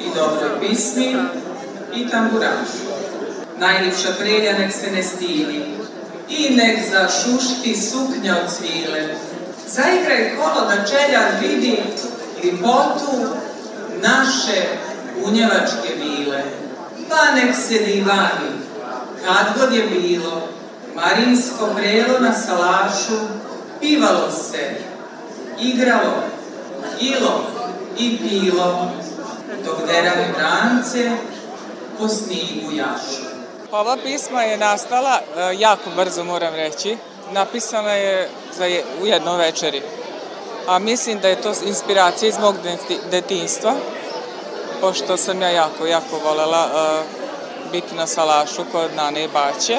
i 0.00 0.04
dobroj 0.14 0.60
pismi 0.60 1.16
i 1.94 2.08
tamburašu. 2.08 2.88
Najljepša 3.58 4.08
prelja 4.18 4.58
nek 4.58 4.72
se 4.72 4.90
ne 4.90 5.02
stidi, 5.02 5.64
i 6.28 6.54
nek 6.54 6.78
zašušti 6.90 7.76
suknja 7.76 8.36
od 8.36 8.52
cvile. 8.54 9.14
Zaigraj 9.66 10.36
kolo 10.36 10.66
da 10.66 10.84
čeljan 10.84 11.32
vidi 11.40 11.82
lipotu 12.44 13.26
naše 14.02 14.66
unjevačke 15.24 15.94
vile. 15.96 16.44
Pa 17.08 17.34
nek 17.34 17.54
se 17.56 17.78
divani, 17.78 18.50
kad 19.24 19.46
god 19.58 19.72
je 19.72 19.82
bilo, 19.82 20.48
marinsko 20.94 21.68
brelo 21.74 22.18
na 22.20 22.32
salašu, 22.32 23.18
pivalo 23.80 24.30
se, 24.30 24.74
igralo, 25.60 26.22
ilo 27.00 27.44
i 27.98 28.18
pilo, 28.18 28.92
dok 29.64 29.86
derali 29.86 30.24
brance 30.36 31.10
po 31.98 32.08
snigu 32.08 32.72
jašu. 32.72 33.27
Ova 33.72 33.96
pisma 33.96 34.42
je 34.42 34.56
nastala 34.56 35.20
e, 35.20 35.54
jako 35.58 35.90
brzo, 35.96 36.24
moram 36.24 36.54
reći. 36.54 36.96
Napisana 37.32 37.92
je 37.92 38.28
za 38.56 38.64
je, 38.64 38.84
u 39.02 39.06
jednoj 39.06 39.38
večeri. 39.38 39.82
A 40.66 40.78
mislim 40.78 41.20
da 41.20 41.28
je 41.28 41.42
to 41.42 41.52
inspiracija 41.66 42.28
iz 42.28 42.38
mog 42.38 42.54
detinstva, 43.10 43.74
pošto 44.80 45.16
sam 45.16 45.42
ja 45.42 45.48
jako, 45.48 45.86
jako 45.86 46.18
volela 46.24 46.66
uh, 46.66 47.72
biti 47.72 47.94
na 47.94 48.06
salašu 48.06 48.64
kod 48.72 48.94
Nane 48.96 49.24
i 49.24 49.28
Baće. 49.28 49.78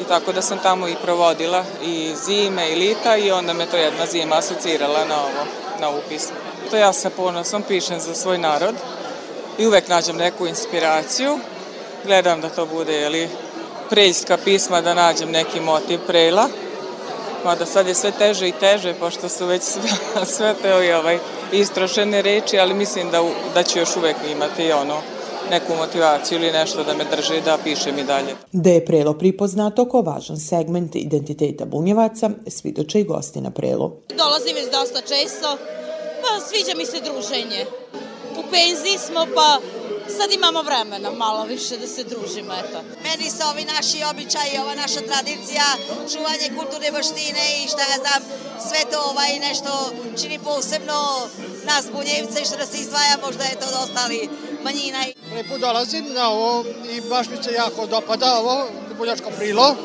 I 0.00 0.04
tako 0.04 0.32
da 0.32 0.42
sam 0.42 0.58
tamo 0.58 0.88
i 0.88 0.96
provodila 1.02 1.64
i 1.82 2.14
zime 2.26 2.72
i 2.72 2.76
lita 2.76 3.16
i 3.16 3.30
onda 3.30 3.52
me 3.52 3.66
to 3.66 3.76
jedna 3.76 4.06
zima 4.06 4.36
asocirala 4.36 5.04
na 5.04 5.20
ovo, 5.20 5.46
na 5.80 5.88
ovu 5.88 6.00
pismu. 6.08 6.36
To 6.70 6.76
ja 6.76 6.92
sa 6.92 7.10
ponosom 7.10 7.62
pišem 7.62 8.00
za 8.00 8.14
svoj 8.14 8.38
narod 8.38 8.74
i 9.58 9.66
uvek 9.66 9.88
nađem 9.88 10.16
neku 10.16 10.46
inspiraciju 10.46 11.38
gledam 12.04 12.40
da 12.40 12.48
to 12.48 12.66
bude 12.66 12.92
jeli, 12.92 13.28
preljska 13.90 14.36
pisma, 14.44 14.80
da 14.80 14.94
nađem 14.94 15.30
neki 15.30 15.60
motiv 15.60 15.98
prela. 16.06 16.48
Mada 17.44 17.66
sad 17.66 17.86
je 17.86 17.94
sve 17.94 18.12
teže 18.18 18.48
i 18.48 18.52
teže, 18.60 18.94
pošto 18.94 19.28
su 19.28 19.46
već 19.46 19.62
sve, 19.62 19.90
sve 20.36 20.54
te 20.62 20.86
i 20.86 20.92
ovaj, 20.92 21.18
istrošene 21.52 22.22
reči, 22.22 22.58
ali 22.58 22.74
mislim 22.74 23.10
da, 23.10 23.22
da 23.54 23.62
ću 23.62 23.78
još 23.78 23.96
uvek 23.96 24.16
imati 24.32 24.72
ono, 24.72 25.00
neku 25.50 25.72
motivaciju 25.76 26.38
ili 26.38 26.52
nešto 26.52 26.84
da 26.84 26.94
me 26.94 27.04
drži 27.16 27.40
da 27.44 27.58
pišem 27.64 27.98
i 27.98 28.04
dalje. 28.04 28.34
Da 28.52 28.70
je 28.70 28.84
prelo 28.84 29.12
pripoznato 29.18 29.88
kao 29.88 30.02
važan 30.02 30.36
segment 30.36 30.96
identiteta 30.96 31.64
bunjevaca, 31.64 32.30
svidoče 32.46 33.00
i 33.00 33.04
gosti 33.04 33.40
na 33.40 33.50
prelu. 33.50 33.92
Dolazim 34.18 34.54
već 34.54 34.64
dosta 34.64 35.00
često, 35.00 35.56
pa 36.22 36.30
sviđa 36.46 36.72
mi 36.76 36.86
se 36.86 36.98
druženje. 37.00 37.66
U 38.38 38.42
penziji 38.50 38.98
smo, 38.98 39.26
pa 39.34 39.58
sad 40.22 40.32
imamo 40.32 40.62
vremena 40.62 41.10
malo 41.10 41.44
više 41.44 41.76
da 41.76 41.86
se 41.86 42.04
družimo, 42.04 42.52
eto. 42.62 42.78
Meni 43.02 43.30
su 43.30 43.42
ovi 43.50 43.64
naši 43.64 43.98
običaji, 44.10 44.58
ova 44.62 44.74
naša 44.74 45.00
tradicija, 45.00 45.66
čuvanje 46.12 46.46
kulturne 46.58 46.92
baštine 46.92 47.44
i 47.64 47.68
šta 47.68 47.82
ja 47.82 47.98
znam, 48.04 48.22
sve 48.68 48.80
to 48.90 48.98
ovaj 49.10 49.38
nešto 49.48 49.70
čini 50.20 50.38
posebno 50.38 50.98
nas 51.64 51.84
bunjevce 51.92 52.44
što 52.44 52.56
nas 52.56 52.74
izdvaja, 52.74 53.14
možda 53.26 53.44
je 53.44 53.60
to 53.60 53.66
dosta 53.78 53.98
ali 54.04 54.28
manjina. 54.64 54.98
Prvi 55.30 55.48
put 55.48 55.60
dolazim 55.60 56.04
na 56.14 56.28
ovo 56.28 56.64
i 56.94 57.00
baš 57.00 57.26
mi 57.28 57.42
se 57.42 57.52
jako 57.52 57.86
dopada 57.86 58.38
ovo, 58.38 58.66
bunjačko 58.98 59.30
prilo 59.38 59.76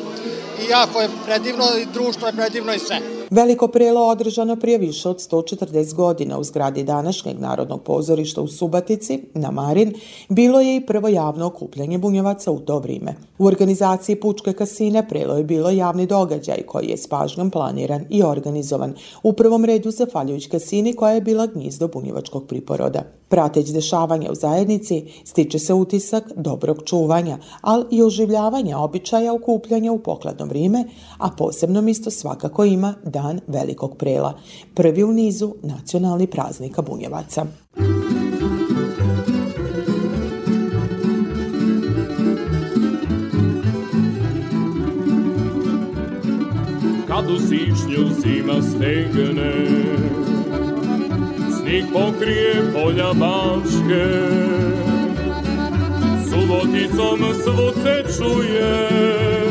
i 0.62 0.64
jako 0.70 1.00
je 1.00 1.08
predivno 1.26 1.66
i 1.78 1.86
društvo 1.86 2.26
je 2.26 2.32
predivno 2.32 2.74
i 2.74 2.78
sve. 2.78 3.17
Veliko 3.30 3.68
prelo 3.68 4.00
održano 4.00 4.56
prije 4.56 4.78
više 4.78 5.08
od 5.08 5.16
140 5.16 5.94
godina 5.94 6.38
u 6.38 6.44
zgradi 6.44 6.84
današnjeg 6.84 7.40
Narodnog 7.40 7.82
pozorišta 7.82 8.40
u 8.40 8.48
Subatici, 8.48 9.20
na 9.34 9.50
Marin, 9.50 9.94
bilo 10.28 10.60
je 10.60 10.76
i 10.76 10.86
prvo 10.86 11.08
javno 11.08 11.46
okupljanje 11.46 11.98
bunjevaca 11.98 12.50
u 12.50 12.58
to 12.58 12.78
vrijeme. 12.78 13.14
U 13.38 13.46
organizaciji 13.46 14.20
Pučke 14.20 14.52
kasine 14.52 15.08
prelo 15.08 15.36
je 15.36 15.44
bilo 15.44 15.70
javni 15.70 16.06
događaj 16.06 16.62
koji 16.66 16.86
je 16.86 16.96
s 16.96 17.06
pažnjom 17.06 17.50
planiran 17.50 18.04
i 18.10 18.22
organizovan, 18.22 18.94
u 19.22 19.32
prvom 19.32 19.64
redu 19.64 19.90
zahvaljujući 19.90 20.50
kasini 20.50 20.94
koja 20.94 21.12
je 21.12 21.20
bila 21.20 21.46
gnjizdo 21.46 21.88
bunjevačkog 21.88 22.46
priporoda. 22.46 23.02
Prateć 23.28 23.68
dešavanja 23.68 24.30
u 24.30 24.34
zajednici 24.34 25.04
stiče 25.24 25.58
se 25.58 25.74
utisak 25.74 26.24
dobrog 26.36 26.82
čuvanja, 26.84 27.38
ali 27.60 27.84
i 27.90 28.02
oživljavanja 28.02 28.78
običaja 28.78 29.34
okupljanja 29.34 29.92
u 29.92 29.98
pokladno 29.98 30.46
vrijeme, 30.46 30.84
a 31.18 31.30
posebno 31.38 31.82
misto 31.82 32.10
svakako 32.10 32.64
ima 32.64 32.94
Dan 33.18 33.40
Velikog 33.46 33.96
prela, 33.96 34.38
prvi 34.74 35.04
u 35.04 35.12
nizu 35.12 35.54
nacionalni 35.62 36.26
praznika 36.26 36.82
Bunjevaca. 36.82 37.44
Kad 47.08 47.30
u 47.30 47.38
sišnju 47.38 48.08
zima 48.22 48.62
stegne 48.62 49.66
Snig 51.58 51.84
pokrije 51.92 52.72
polja 52.74 53.12
baške 53.12 54.06
Suboticom 56.30 57.18
svo 57.42 57.72
se 57.82 58.04
čuje 58.16 59.47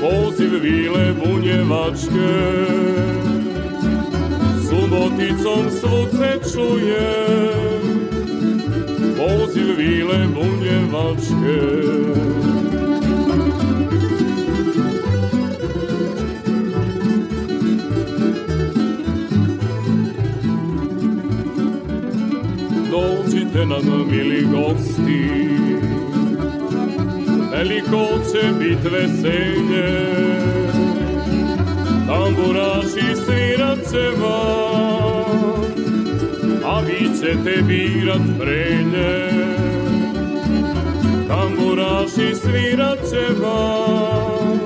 Poziv 0.00 0.62
vile 0.62 1.12
bunjevačke. 1.12 2.34
Suboticom 4.68 5.70
se 6.10 6.52
čuje. 6.52 7.28
Poziv 9.16 9.76
vile 9.76 10.26
bunjevačke. 10.34 11.58
Dođite 22.90 23.66
nam, 23.66 24.08
mili 24.10 24.46
gosti. 24.52 26.07
Veliko 27.58 28.06
će 28.32 28.52
bit 28.58 28.92
veselje, 28.92 29.90
tamburaši 32.06 33.16
svirat 33.24 33.78
će 33.90 34.20
vam, 34.20 35.62
a 36.64 36.80
vi 36.80 37.10
ćete 37.20 37.62
birat 37.62 38.20
prenje. 38.40 39.30
Tamburaši 41.28 42.34
svirat 42.34 42.98
će 43.10 43.40
vam, 43.40 44.58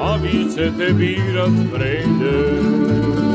a 0.00 0.16
vi 0.16 0.46
ćete 0.54 0.92
birat 0.92 1.52
prenje. 1.74 3.29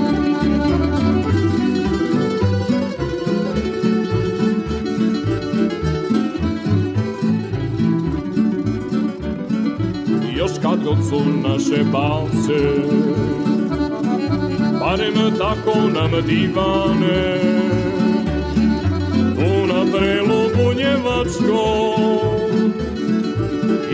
Još 10.45 10.51
kad 10.61 10.83
god 10.83 10.97
su 11.09 11.21
naše 11.49 11.83
balce 11.91 12.59
Barem 14.79 15.37
tako 15.37 15.79
nam 15.93 16.11
divane 16.27 17.39
Tu 19.35 19.67
na 19.67 19.97
prelu 19.97 20.49
bunjevačko 20.55 21.95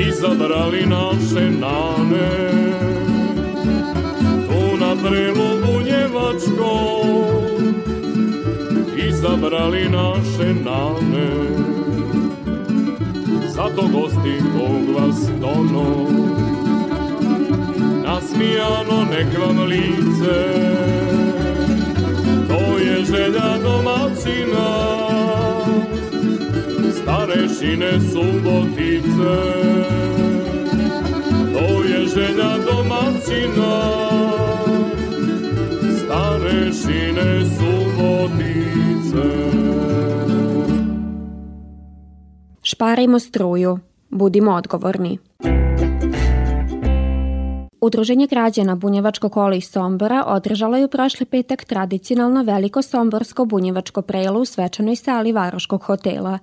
Izabrali 0.08 0.86
naše 0.86 1.50
nane 1.52 2.52
Tu 4.48 4.78
na 4.80 4.96
prelu 5.10 5.66
bunjevačko 5.66 7.02
Izabrali 9.08 9.90
naše 9.90 10.54
nane 10.54 11.61
Zato 13.62 13.88
gosti 13.88 14.42
Bog 14.58 14.96
vas 14.96 15.30
dono. 15.42 16.08
Nasmijano 18.04 19.06
nek 19.12 19.38
vam 19.40 19.60
lice 19.68 20.40
To 22.48 22.78
je 22.78 23.06
želja 23.06 23.58
domaćina 23.64 24.70
Starešine 27.02 27.92
subotice 28.12 29.38
To 31.54 31.84
je 31.84 32.08
želja 32.16 32.58
domaćina 32.66 33.82
Starešine 35.98 37.46
subotice 37.46 38.81
Šparajmo 42.82 43.20
struju. 43.20 43.80
Budimo 44.10 44.52
odgovorni. 44.52 45.18
Udruženje 47.82 48.28
građana 48.28 48.76
Bunjevačko 48.76 49.30
kolo 49.30 49.54
iz 49.54 49.70
Sombora 49.70 50.24
održalo 50.28 50.78
je 50.78 50.86
u 50.86 50.88
prošli 50.88 51.26
petak 51.26 51.66
tradicionalno 51.66 52.44
veliko 52.44 52.82
somborsko 52.82 53.46
bunjevačko 53.46 54.02
prelo 54.02 54.40
u 54.40 54.46
svečanoj 54.46 54.96
sali 54.96 55.32
Varoškog 55.32 55.84
hotela. 55.84 56.40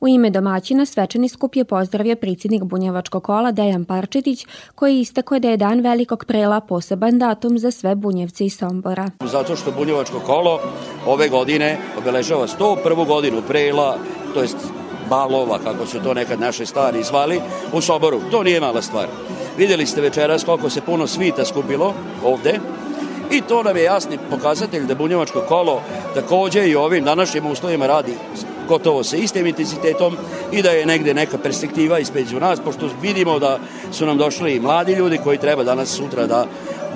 U 0.00 0.08
ime 0.08 0.30
domaćina 0.30 0.86
svečani 0.86 1.28
skup 1.28 1.56
je 1.56 1.64
pozdravio 1.64 2.16
predsjednik 2.16 2.62
Bunjevačkog 2.62 3.22
kola 3.22 3.52
Dejan 3.52 3.84
Parčetić, 3.84 4.46
koji 4.74 5.00
istako 5.00 5.38
da 5.38 5.50
je 5.50 5.56
dan 5.56 5.80
velikog 5.80 6.24
prela 6.24 6.60
poseban 6.60 7.18
datum 7.18 7.58
za 7.58 7.70
sve 7.70 7.94
bunjevce 7.94 8.44
iz 8.44 8.56
Sombora. 8.58 9.10
Zato 9.24 9.56
što 9.56 9.72
Bunjevačko 9.72 10.20
kolo 10.26 10.60
ove 11.06 11.28
godine 11.28 11.78
obeležava 11.98 12.46
101. 12.46 13.06
godinu 13.06 13.42
prela, 13.48 13.98
to 14.34 14.40
jest 14.40 14.79
balova, 15.10 15.58
kako 15.58 15.86
su 15.86 16.02
to 16.02 16.14
nekad 16.14 16.40
naše 16.40 16.66
stari 16.66 17.02
zvali, 17.02 17.40
u 17.72 17.80
Soboru. 17.80 18.20
To 18.30 18.42
nije 18.42 18.60
mala 18.60 18.82
stvar. 18.82 19.06
Vidjeli 19.58 19.86
ste 19.86 20.00
večeras 20.00 20.44
koliko 20.44 20.70
se 20.70 20.80
puno 20.80 21.06
svita 21.06 21.44
skupilo 21.44 21.94
ovde 22.24 22.60
i 23.30 23.40
to 23.40 23.62
nam 23.62 23.76
je 23.76 23.82
jasni 23.82 24.18
pokazatelj 24.30 24.86
da 24.86 24.94
bunjevačko 24.94 25.40
kolo 25.48 25.82
takođe 26.14 26.68
i 26.68 26.76
ovim 26.76 27.04
današnjim 27.04 27.46
uslovima 27.46 27.86
radi 27.86 28.14
gotovo 28.68 29.04
sa 29.04 29.16
istim 29.16 29.46
intenzitetom 29.46 30.16
i 30.52 30.62
da 30.62 30.70
je 30.70 30.86
negde 30.86 31.14
neka 31.14 31.38
perspektiva 31.38 31.98
ispeđu 31.98 32.40
nas, 32.40 32.60
pošto 32.60 32.90
vidimo 33.02 33.38
da 33.38 33.58
su 33.92 34.06
nam 34.06 34.18
došli 34.18 34.54
i 34.54 34.60
mladi 34.60 34.92
ljudi 34.92 35.18
koji 35.24 35.38
treba 35.38 35.64
danas 35.64 35.88
sutra 35.88 36.26
da 36.26 36.46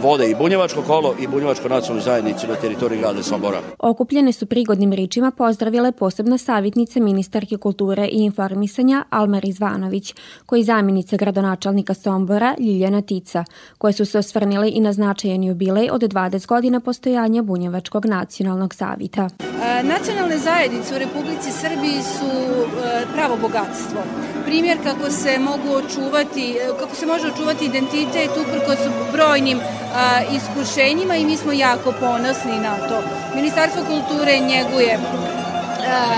vode 0.03 0.31
i 0.31 0.35
bunjevačko 0.35 0.83
kolo 0.83 1.15
i 1.21 1.27
bunjevačko 1.27 1.69
nacionalnu 1.69 2.03
zajednicu 2.03 2.47
na 2.49 2.55
teritoriji 2.55 3.01
grada 3.01 3.23
Sombora. 3.23 3.61
Okupljene 3.79 4.33
su 4.33 4.47
prigodnim 4.47 4.93
ričima 4.93 5.31
pozdravile 5.31 5.93
posebna 5.93 6.39
savjetnica 6.39 7.01
ministarke 7.01 7.57
kulture 7.57 8.07
i 8.07 8.25
informisanja 8.25 9.05
Almar 9.11 9.45
Izvanović, 9.45 10.15
koji 10.47 10.63
zamjenica 10.63 11.17
gradonačelnika 11.17 11.95
Sombora 11.95 12.55
Ljiljana 12.59 13.01
Tica, 13.01 13.45
koje 13.79 13.93
su 13.93 14.05
se 14.05 14.19
osvrnile 14.19 14.71
i 14.71 14.81
na 14.81 14.93
značajan 14.93 15.45
jubilej 15.45 15.89
od 15.91 16.03
20 16.03 16.47
godina 16.47 16.81
postojanja 16.81 17.43
Bunjevačkog 17.43 18.07
nacionalnog 18.07 18.75
savita. 18.75 19.29
E, 19.41 19.83
nacionalne 19.83 20.39
zajednice 20.39 20.95
u 20.95 20.99
Republici 20.99 21.51
Srbiji 21.51 22.03
su 22.03 22.27
e, 22.27 23.07
pravo 23.15 23.37
bogatstvo. 23.37 24.01
Primjer 24.45 24.79
kako 24.83 25.11
se 25.11 25.39
mogu 25.39 25.69
očuvati, 25.75 26.57
e, 26.61 26.69
kako 26.81 26.95
se 26.95 27.07
može 27.07 27.29
očuvati 27.29 27.65
identitet 27.65 28.31
uprkos 28.31 28.79
brojnim 29.13 29.59
iskušenjima 30.33 31.17
i 31.17 31.25
mi 31.25 31.37
smo 31.37 31.53
jako 31.53 31.93
ponosni 31.93 32.59
na 32.59 32.77
to. 32.89 33.03
Ministarstvo 33.35 33.83
kulture 33.85 34.39
njeguje 34.39 34.99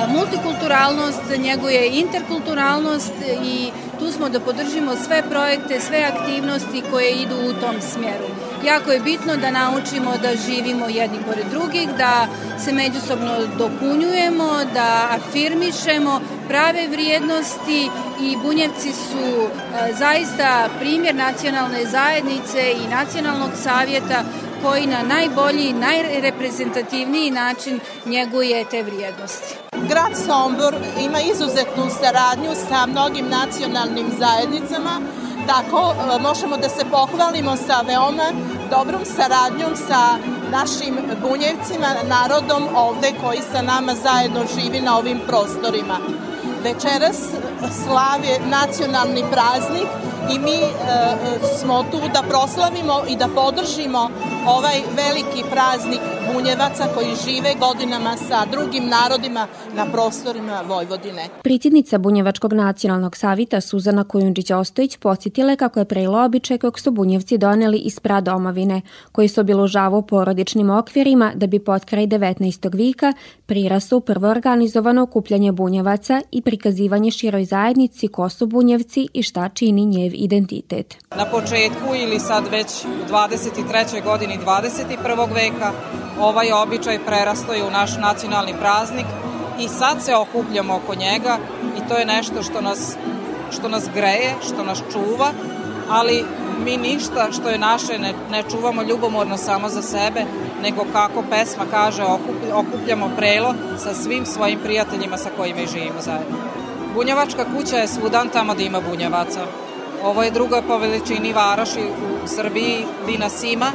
multikulturalnost, 0.08 1.22
njeguje 1.38 1.90
interkulturalnost 1.98 3.12
i 3.44 3.70
tu 3.98 4.12
smo 4.12 4.28
da 4.28 4.40
podržimo 4.40 4.92
sve 5.06 5.22
projekte, 5.30 5.80
sve 5.80 6.12
aktivnosti 6.14 6.82
koje 6.90 7.10
idu 7.10 7.36
u 7.36 7.52
tom 7.52 7.80
smjeru. 7.80 8.26
Jako 8.64 8.92
je 8.92 9.00
bitno 9.00 9.36
da 9.36 9.50
naučimo 9.50 10.12
da 10.22 10.36
živimo 10.46 10.88
jedni 10.88 11.18
pored 11.26 11.46
drugih, 11.50 11.88
da 11.98 12.26
se 12.64 12.72
međusobno 12.72 13.32
dopunjujemo, 13.58 14.50
da 14.74 15.08
afirmišemo 15.10 16.20
prave 16.48 16.88
vrijednosti 16.88 17.90
i 18.20 18.36
Bunjevci 18.42 18.92
su 18.92 19.26
e, 19.26 19.92
zaista 19.98 20.68
primjer 20.78 21.14
nacionalne 21.14 21.86
zajednice 21.86 22.72
i 22.72 22.88
nacionalnog 22.88 23.50
savjeta 23.62 24.22
koji 24.62 24.86
na 24.86 25.02
najbolji, 25.02 25.72
najreprezentativniji 25.72 27.30
način 27.30 27.80
njeguje 28.06 28.64
te 28.64 28.82
vrijednosti. 28.82 29.54
Grad 29.88 30.12
Sombor 30.26 30.74
ima 31.00 31.20
izuzetnu 31.20 31.84
saradnju 32.00 32.50
sa 32.68 32.86
mnogim 32.86 33.26
nacionalnim 33.28 34.06
zajednicama, 34.18 35.00
tako 35.46 35.94
e, 35.94 36.22
možemo 36.22 36.56
da 36.56 36.68
se 36.68 36.84
pohvalimo 36.90 37.56
sa 37.56 37.80
veoma 37.80 38.32
dobrom 38.70 39.04
saradnjom 39.04 39.76
sa 39.76 40.18
našim 40.50 40.94
bunjevcima, 41.22 41.86
narodom 42.08 42.62
ovde 42.76 43.12
koji 43.24 43.40
sa 43.52 43.62
nama 43.62 43.94
zajedno 43.94 44.40
živi 44.54 44.80
na 44.80 44.98
ovim 44.98 45.20
prostorima. 45.26 45.98
Večeras 46.66 47.16
slave 47.84 48.38
nacionalni 48.50 49.24
praznik 49.32 49.88
i 50.34 50.38
mi 50.38 50.56
e, 50.56 50.68
smo 51.58 51.82
tu 51.90 52.00
da 52.14 52.22
proslavimo 52.28 53.02
i 53.08 53.16
da 53.16 53.28
podržimo 53.34 54.10
ovaj 54.46 54.82
veliki 54.96 55.44
praznik 55.50 56.00
bunjevaca 56.34 56.84
koji 56.94 57.06
žive 57.24 57.54
godinama 57.60 58.16
sa 58.16 58.44
drugim 58.52 58.88
narodima 58.88 59.46
na 59.74 59.86
prostorima 59.92 60.62
Vojvodine. 60.68 61.28
Pricidnica 61.42 61.98
Bunjevačkog 61.98 62.52
nacionalnog 62.52 63.16
savita 63.16 63.60
Suzana 63.60 64.04
Kojundžić-Ostojić 64.04 64.98
podsjetila 64.98 65.50
je 65.50 65.56
kako 65.56 65.78
je 65.78 65.84
prejela 65.84 66.24
običaj 66.24 66.58
kojeg 66.58 66.78
su 66.78 66.90
bunjevci 66.90 67.38
doneli 67.38 67.78
iz 67.78 68.00
pradomovine, 68.00 68.80
koji 69.12 69.28
se 69.28 69.40
obilužavao 69.40 70.02
porodičnim 70.02 70.70
okvirima 70.70 71.32
da 71.34 71.46
bi 71.46 71.58
pod 71.58 71.84
kraj 71.84 72.06
19. 72.06 72.76
vika 72.76 73.12
prirasao 73.46 74.00
prvo 74.00 74.28
organizovano 74.28 75.02
okupljanje 75.02 75.52
bunjevaca 75.52 76.20
i 76.30 76.42
prikazivanje 76.42 77.10
široj 77.10 77.44
zajednici 77.44 78.08
ko 78.08 78.28
su 78.28 78.46
bunjevci 78.46 79.08
i 79.12 79.22
šta 79.22 79.48
čini 79.48 79.84
njev 79.84 80.12
identitet. 80.14 80.96
Na 81.16 81.24
početku 81.24 81.94
ili 81.94 82.20
sad 82.20 82.44
već 82.50 82.84
u 82.84 83.12
23. 83.12 84.04
godini 84.04 84.38
21. 84.46 85.34
veka 85.34 85.72
ovaj 86.20 86.52
običaj 86.52 86.98
prerastoje 86.98 87.64
u 87.64 87.70
naš 87.70 87.96
nacionalni 87.96 88.54
praznik 88.60 89.06
i 89.58 89.68
sad 89.68 90.02
se 90.02 90.14
okupljamo 90.14 90.74
oko 90.74 90.94
njega 90.94 91.38
i 91.76 91.88
to 91.88 91.96
je 91.96 92.06
nešto 92.06 92.42
što 92.42 92.60
nas, 92.60 92.96
što 93.50 93.68
nas 93.68 93.88
greje, 93.94 94.34
što 94.46 94.64
nas 94.64 94.82
čuva, 94.92 95.32
ali 95.90 96.24
mi 96.64 96.76
ništa 96.76 97.28
što 97.32 97.48
je 97.48 97.58
naše 97.58 97.98
ne, 97.98 98.14
ne 98.30 98.42
čuvamo 98.50 98.82
ljubomorno 98.82 99.36
samo 99.36 99.68
za 99.68 99.82
sebe, 99.82 100.24
nego 100.62 100.86
kako 100.92 101.22
pesma 101.30 101.64
kaže 101.70 102.02
okupljamo 102.52 103.10
prelo 103.16 103.54
sa 103.78 103.94
svim 103.94 104.26
svojim 104.26 104.58
prijateljima 104.58 105.16
sa 105.16 105.30
kojima 105.36 105.60
i 105.60 105.66
živimo 105.66 106.00
zajedno. 106.00 106.36
Bunjevačka 106.94 107.44
kuća 107.56 107.76
je 107.76 107.88
svudan 107.88 108.28
tamo 108.28 108.54
da 108.54 108.62
ima 108.62 108.80
bunjevaca. 108.80 109.40
Ovo 110.04 110.22
je 110.22 110.30
druga 110.30 110.62
po 110.62 110.78
veličini 110.78 111.32
varoši 111.32 111.80
u 112.24 112.28
Srbiji, 112.28 112.84
di 113.06 113.18
nas 113.18 113.42
ima 113.42 113.72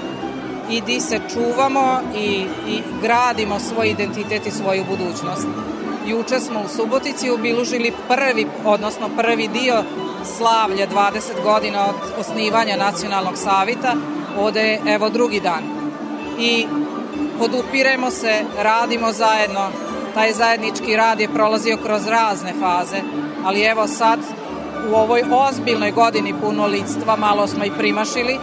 i 0.71 0.81
di 0.81 1.01
se 1.01 1.19
čuvamo 1.33 1.99
i, 2.15 2.45
i 2.67 2.81
gradimo 3.01 3.59
svoj 3.59 3.89
identitet 3.89 4.47
i 4.47 4.51
svoju 4.51 4.85
budućnost. 4.89 5.47
Juče 6.07 6.39
smo 6.39 6.59
u 6.59 6.67
Subotici 6.75 7.29
obilužili 7.29 7.93
prvi, 8.07 8.47
odnosno 8.65 9.09
prvi 9.17 9.47
dio 9.47 9.83
slavlja 10.37 10.87
20 10.87 11.43
godina 11.43 11.85
od 11.85 11.95
osnivanja 12.19 12.75
Nacionalnog 12.75 13.37
savita, 13.37 13.95
ode 14.39 14.79
evo 14.87 15.09
drugi 15.09 15.39
dan. 15.39 15.63
I 16.39 16.67
podupiremo 17.39 18.11
se, 18.11 18.43
radimo 18.57 19.11
zajedno, 19.11 19.69
taj 20.13 20.33
zajednički 20.33 20.95
rad 20.95 21.19
je 21.19 21.33
prolazio 21.33 21.77
kroz 21.85 22.07
razne 22.07 22.53
faze, 22.59 23.01
ali 23.45 23.61
evo 23.61 23.87
sad 23.87 24.19
u 24.91 24.95
ovoj 24.95 25.23
ozbiljnoj 25.31 25.91
godini 25.91 26.33
punolitstva 26.41 27.15
malo 27.15 27.47
smo 27.47 27.65
i 27.65 27.71
primašili, 27.77 28.37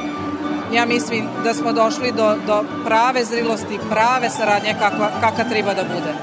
ja 0.72 0.86
mislim 0.86 1.28
da 1.44 1.54
smo 1.54 1.72
došli 1.72 2.12
do, 2.12 2.36
do 2.46 2.64
prave 2.84 3.24
zrilosti, 3.24 3.78
prave 3.90 4.30
saradnje 4.30 4.74
kakva, 4.78 5.10
kakva 5.20 5.44
treba 5.44 5.74
da 5.74 5.82
bude. 5.82 6.14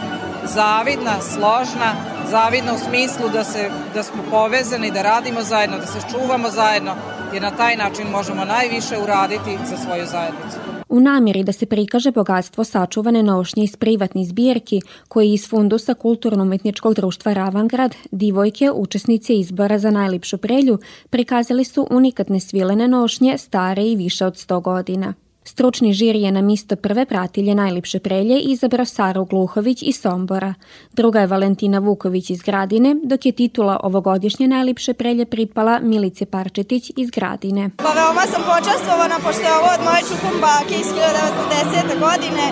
Zavidna, 0.44 1.22
složna, 1.22 1.96
zavidna 2.30 2.74
u 2.74 2.78
smislu 2.78 3.30
da, 3.30 3.44
se, 3.44 3.70
da 3.94 4.04
smo 4.04 4.24
povezani, 4.32 4.92
da 4.92 5.02
radimo 5.02 5.44
zajedno, 5.44 5.78
da 5.78 5.86
se 5.86 6.00
čuvamo 6.12 6.50
zajedno, 6.50 6.96
jer 7.34 7.42
na 7.42 7.52
taj 7.52 7.76
način 7.78 8.08
možemo 8.12 8.46
najviše 8.46 8.98
uraditi 9.04 9.58
za 9.70 9.78
svoju 9.78 10.06
zajednicu. 10.06 10.58
U 10.90 11.00
namjeri 11.00 11.44
da 11.44 11.52
se 11.52 11.66
prikaže 11.66 12.12
bogatstvo 12.12 12.64
sačuvane 12.64 13.24
nošnje 13.24 13.64
iz 13.64 13.76
privatnih 13.76 14.28
zbirki, 14.28 14.82
koji 15.08 15.34
iz 15.34 15.50
fundusa 15.50 15.94
Kulturno-umetničkog 15.94 16.94
društva 16.94 17.34
Ravangrad, 17.34 17.96
divojke, 18.12 18.72
učesnice 18.72 19.34
izbora 19.34 19.80
za 19.80 19.92
najlipšu 19.92 20.38
prelju, 20.38 20.80
prikazali 21.10 21.64
su 21.64 21.88
unikatne 21.92 22.40
svilene 22.40 22.88
nošnje 22.88 23.38
stare 23.38 23.84
i 23.84 23.96
više 23.96 24.26
od 24.26 24.34
100 24.34 24.62
godina. 24.62 25.14
Stručni 25.48 25.94
žir 25.94 26.16
je 26.16 26.32
na 26.32 26.42
misto 26.42 26.76
prve 26.76 27.06
pratilje 27.06 27.56
najlipše 27.56 28.00
prelje 28.00 28.40
izabrao 28.40 28.86
Saru 28.86 29.26
Gluhović 29.26 29.84
iz 29.84 30.02
Sombora. 30.02 30.54
Druga 30.94 31.20
je 31.20 31.28
Valentina 31.28 31.80
Vuković 31.80 32.30
iz 32.30 32.42
Gradine, 32.42 32.96
dok 33.04 33.26
je 33.26 33.32
titula 33.32 33.80
ovogodišnje 33.84 34.48
najlipše 34.48 34.94
prelje 34.94 35.26
pripala 35.26 35.80
Milice 35.80 36.26
Parčetić 36.26 36.92
iz 36.98 37.10
Gradine. 37.10 37.70
Pa 37.78 37.92
veoma 38.00 38.26
sam 38.32 38.42
počastvovana 38.54 39.18
pošto 39.24 39.42
je 39.42 39.54
ovo 39.60 39.70
od 39.78 39.82
moje 39.88 40.02
čukumbake 40.10 40.76
iz 40.82 40.88
1910. 40.88 42.00
godine 42.06 42.46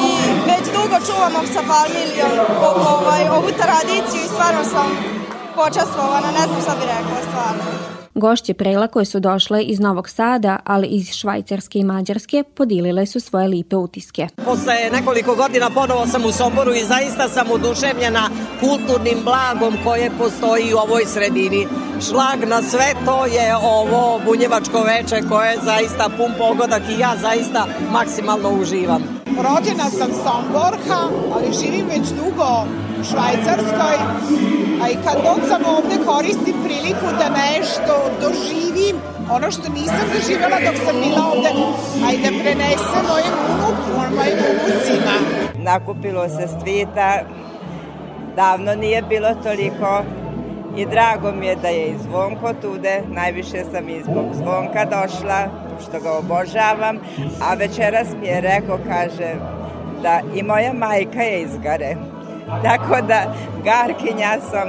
i 0.00 0.04
već 0.48 0.64
dugo 0.76 0.96
čuvamo 1.06 1.40
sa 1.54 1.62
familijom 1.72 2.32
ovaj, 2.94 3.22
ovu 3.36 3.50
tradiciju 3.62 4.20
i 4.24 4.32
stvarno 4.32 4.64
sam 4.64 4.88
počastvovana, 5.56 6.28
ne 6.38 6.44
znam 6.48 6.60
šta 6.62 6.72
bi 6.78 6.84
rekla 6.92 7.20
stvarno. 7.28 7.95
Gošće 8.16 8.54
prela 8.54 8.86
koje 8.86 9.04
su 9.04 9.20
došle 9.20 9.62
iz 9.62 9.80
Novog 9.80 10.08
Sada, 10.08 10.58
ali 10.64 10.86
iz 10.86 11.12
Švajcarske 11.12 11.78
i 11.78 11.84
Mađarske, 11.84 12.42
podilile 12.54 13.06
su 13.06 13.20
svoje 13.20 13.48
lipe 13.48 13.76
utiske. 13.76 14.28
Posle 14.44 14.74
nekoliko 14.92 15.34
godina 15.34 15.70
ponovo 15.70 16.06
sam 16.06 16.24
u 16.24 16.32
Somboru 16.32 16.74
i 16.74 16.84
zaista 16.84 17.28
sam 17.28 17.50
oduševljena 17.50 18.30
kulturnim 18.60 19.18
blagom 19.24 19.74
koje 19.84 20.10
postoji 20.18 20.74
u 20.74 20.76
ovoj 20.76 21.04
sredini. 21.06 21.66
Šlag 22.08 22.48
na 22.48 22.62
sve 22.62 22.94
to 23.04 23.26
je 23.26 23.56
ovo 23.56 24.20
bunjevačko 24.24 24.82
veče 24.82 25.28
koje 25.28 25.50
je 25.50 25.60
zaista 25.64 26.10
pun 26.16 26.32
pogodak 26.38 26.82
i 26.88 27.00
ja 27.00 27.16
zaista 27.20 27.66
maksimalno 27.92 28.50
uživam. 28.60 29.02
Rođena 29.26 29.90
sam 29.90 30.10
Somborka, 30.12 31.00
ali 31.34 31.52
živim 31.60 31.86
već 31.86 32.08
dugo 32.08 32.66
Švajcarskoj, 33.04 33.96
a 34.82 34.90
i 34.90 34.96
kad 35.04 35.16
god 35.22 35.48
sam 35.48 35.62
ovde 35.76 36.04
koristim 36.06 36.54
priliku 36.64 37.06
da 37.18 37.28
nešto 37.28 37.94
doživim, 38.20 38.96
ono 39.30 39.50
što 39.50 39.72
nisam 39.72 40.04
doživjela 40.14 40.56
dok 40.66 40.76
sam 40.86 40.96
bila 41.04 41.22
ovde, 41.32 41.50
a 42.06 42.12
i 42.12 42.18
da 42.18 42.28
prenesem 42.42 43.02
mojem 43.10 43.34
unuku, 43.52 44.14
mojim 44.16 44.38
unucima. 44.50 45.14
Nakupilo 45.58 46.28
se 46.28 46.48
stvita, 46.58 47.20
davno 48.36 48.74
nije 48.74 49.02
bilo 49.02 49.34
toliko 49.34 50.02
i 50.76 50.86
drago 50.86 51.32
mi 51.32 51.46
je 51.46 51.56
da 51.56 51.68
je 51.68 51.86
i 51.86 51.98
Zvonko 51.98 52.52
tude, 52.62 53.02
najviše 53.08 53.64
sam 53.72 53.88
i 53.88 54.02
zbog 54.02 54.26
Zvonka 54.34 54.84
došla, 54.84 55.48
što 55.82 56.00
ga 56.00 56.12
obožavam, 56.12 56.96
a 57.42 57.54
večeras 57.54 58.08
mi 58.20 58.26
je 58.26 58.40
rekao, 58.40 58.78
kaže, 58.88 59.34
da 60.02 60.20
i 60.34 60.42
moja 60.42 60.72
majka 60.72 61.22
je 61.22 61.42
iz 61.42 61.58
Gare. 61.62 61.96
Tako 62.46 63.06
da, 63.06 63.34
Garkinja 63.64 64.40
sam, 64.50 64.68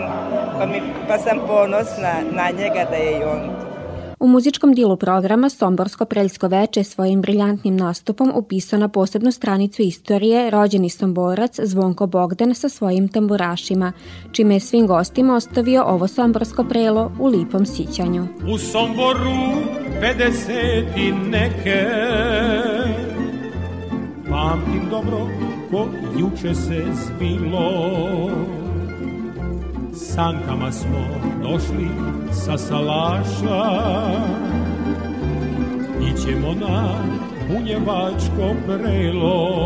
pa, 0.58 0.66
mi, 0.66 0.82
pa 1.08 1.18
sam 1.18 1.38
ponosna 1.48 2.14
na 2.32 2.50
njega 2.58 2.86
da 2.90 2.96
je 2.96 3.12
i 3.12 3.24
on 3.24 3.68
U 4.20 4.28
muzičkom 4.28 4.74
dilu 4.74 4.98
programa 4.98 5.50
Somborsko 5.50 6.06
preljsko 6.06 6.48
veče 6.48 6.84
svojim 6.84 7.22
briljantnim 7.22 7.76
nastupom 7.76 8.32
upisao 8.36 8.80
na 8.80 8.88
posebnu 8.88 9.32
stranicu 9.32 9.82
istorije 9.82 10.50
rođeni 10.50 10.90
Somborac 10.90 11.60
Zvonko 11.64 12.08
Bogdan 12.08 12.56
sa 12.56 12.70
svojim 12.70 13.08
tamburašima, 13.08 13.92
čime 14.32 14.56
je 14.56 14.60
svim 14.60 14.88
gostima 14.88 15.36
ostavio 15.36 15.84
ovo 15.84 16.08
Somborsko 16.08 16.64
prelo 16.64 17.12
u 17.20 17.28
lipom 17.28 17.66
sićanju. 17.66 18.28
U 18.54 18.58
Somboru 18.58 19.38
50 20.02 20.86
i 20.98 21.12
neke 21.12 21.86
Pamtim 24.30 24.90
dobro 24.90 25.47
ko 25.72 25.88
juče 26.20 26.56
se 26.56 26.86
zbilo. 26.94 27.72
Sankama 29.94 30.72
smo 30.72 31.08
došli 31.44 31.90
sa 32.32 32.58
salaša. 32.58 33.64
Ićemo 36.02 36.54
na 36.54 36.94
bunjevačko 37.50 38.56
prelo 38.66 39.58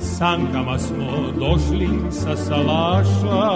Sankama 0.00 0.78
smo 0.78 1.32
došli 1.38 1.88
sa 2.10 2.36
salaša. 2.36 3.48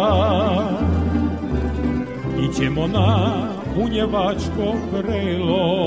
Ićemo 2.50 2.86
na 2.86 3.32
bunjevačko 3.76 4.74
prelo 4.90 5.82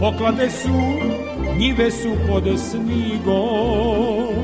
Poklade 0.00 0.50
su, 0.50 0.68
njive 1.58 1.90
su 1.90 2.08
pod 2.28 2.44
snigom 2.58 4.34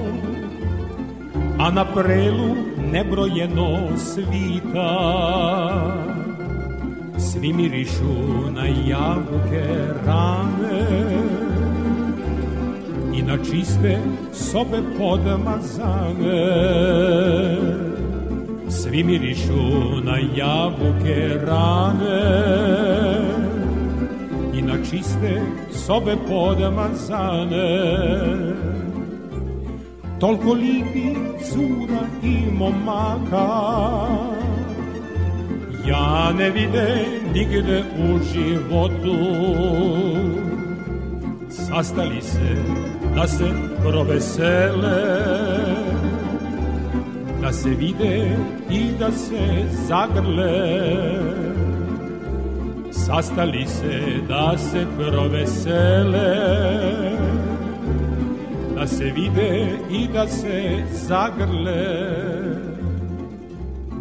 a 1.58 1.70
na 1.70 1.84
prelu 1.84 2.54
nebrojeno 2.92 3.88
svita. 3.96 4.92
Svi 7.18 7.52
mirišu 7.52 8.50
na 8.54 8.66
jabuke 8.66 9.64
rane 10.06 10.86
i 13.14 13.22
na 13.22 13.36
čiste 13.36 13.98
sobe 14.32 14.78
podmazane. 14.98 16.46
Svi 18.68 19.04
mirišu 19.04 20.00
na 20.04 20.18
jabuke 20.36 21.28
rane 21.46 22.22
čiste 24.90 25.42
sobe 25.70 26.16
podmazane 26.28 27.70
Toliko 30.20 30.52
lipi 30.52 31.14
cura 31.42 32.02
i 32.22 32.50
momaka 32.52 33.48
Ja 35.86 36.32
ne 36.38 36.50
vide 36.50 37.06
nigde 37.34 37.84
u 37.98 38.18
životu. 38.32 39.16
Sastali 41.50 42.22
se 42.22 42.56
da 43.14 43.26
se 43.26 43.50
provesele 43.82 45.22
Da 47.42 47.52
se 47.52 47.68
vide 47.70 48.36
i 48.70 48.98
da 48.98 49.12
se 49.12 49.66
zagrle 49.88 51.51
Sastali 53.06 53.66
se 53.66 54.20
da 54.28 54.58
se 54.58 54.86
provesele 54.98 56.36
Da 58.74 58.86
se 58.86 59.04
vide 59.04 59.78
i 59.90 60.08
da 60.08 60.26
se 60.26 60.84
zagrle. 60.92 61.86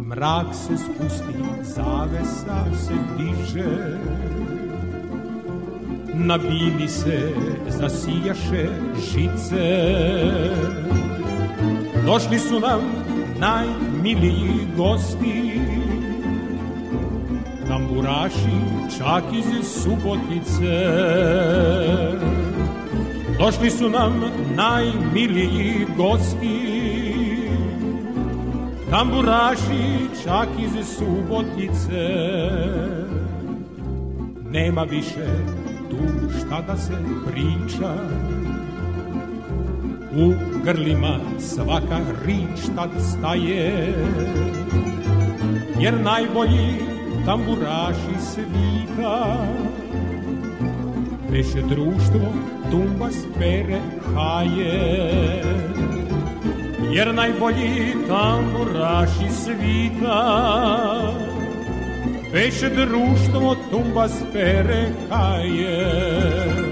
Mrak 0.06 0.46
se 0.54 0.76
spusti, 0.76 1.38
zavesa 1.62 2.64
se 2.86 2.94
diže. 3.18 3.98
Na 6.14 6.38
se 6.88 7.32
zasijaše 7.68 8.68
žice. 9.12 9.96
Došli 12.06 12.38
su 12.38 12.60
nam 12.60 12.80
najmiliji 13.38 14.66
gosti 14.76 15.51
Tamburaši 17.92 18.56
čak 18.98 19.24
iz 19.32 19.66
Subotice. 19.68 20.76
Došli 23.38 23.70
su 23.70 23.90
nam 23.90 24.22
najmiliji 24.56 25.86
gosti. 25.96 26.58
Tamburaši 28.90 30.08
čak 30.24 30.48
iz 30.58 30.86
Subotice. 30.86 32.08
Nema 34.50 34.82
više 34.82 35.26
tu 35.90 36.30
šta 36.38 36.60
da 36.66 36.76
se 36.76 36.96
priča. 37.26 37.94
U 40.16 40.32
grlima 40.64 41.18
svaka 41.38 41.98
rič 42.26 42.66
tad 42.76 42.90
staje. 43.12 43.94
Jer 45.80 46.00
najbolji 46.00 46.91
tamburaši 47.26 48.14
svita 48.20 49.46
Beše 51.30 51.62
društvo 51.68 52.32
tumbas 52.70 53.14
pere 53.38 53.80
haje. 54.14 55.42
Jer 56.92 57.14
najbolji 57.14 57.94
tamburaši 58.08 59.30
svita 59.44 60.22
Beše 62.32 62.70
društvo 62.70 63.56
tumbas 63.70 64.22
pere 64.32 64.88
haje 65.10 66.71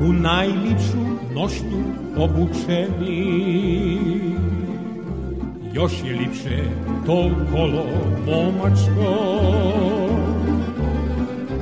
u 0.00 0.12
najlipšu 0.12 0.98
nošnju 1.34 1.84
obučeni. 2.16 3.98
Još 5.72 5.92
je 6.04 6.12
lipše 6.16 6.62
to 7.06 7.30
kolo 7.52 7.84
momačko, 8.26 9.10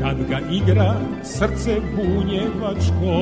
kad 0.01 0.16
ga 0.29 0.40
igra 0.51 0.94
srce 1.22 1.81
bunjevačko. 1.96 3.16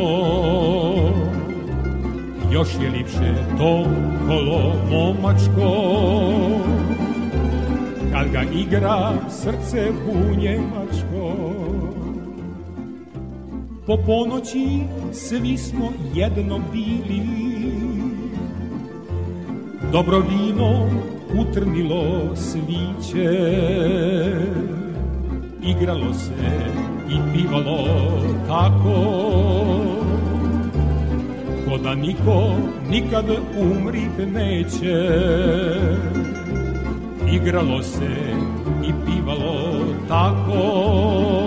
Još 2.53 2.69
je 2.83 2.91
lipše 2.91 3.35
to 3.59 3.85
kolo 4.29 4.75
momačko, 4.91 5.73
kad 8.13 8.29
ga 8.33 8.43
igra 8.53 9.13
srce 9.29 9.91
bunjevačko. 10.07 11.16
Po 13.87 13.97
ponoći 14.07 14.81
svi 15.13 15.57
smo 15.59 15.93
jedno 16.15 16.61
bili. 16.73 17.23
Dobro 19.93 20.19
vino 20.19 20.89
utrnilo 21.41 22.37
sviće 22.37 23.31
Igralo 25.63 26.15
se 26.15 26.33
i 27.09 27.17
pivalo 27.35 27.87
tako. 28.49 28.97
Ko 31.69 31.79
da 31.79 31.95
niko 31.95 32.55
nikad 32.91 33.25
umrit 33.59 34.33
neće 34.35 35.09
Igralo 37.33 37.83
se 37.83 38.11
i 38.85 38.93
pivalo 39.07 39.79
tako 40.09 41.46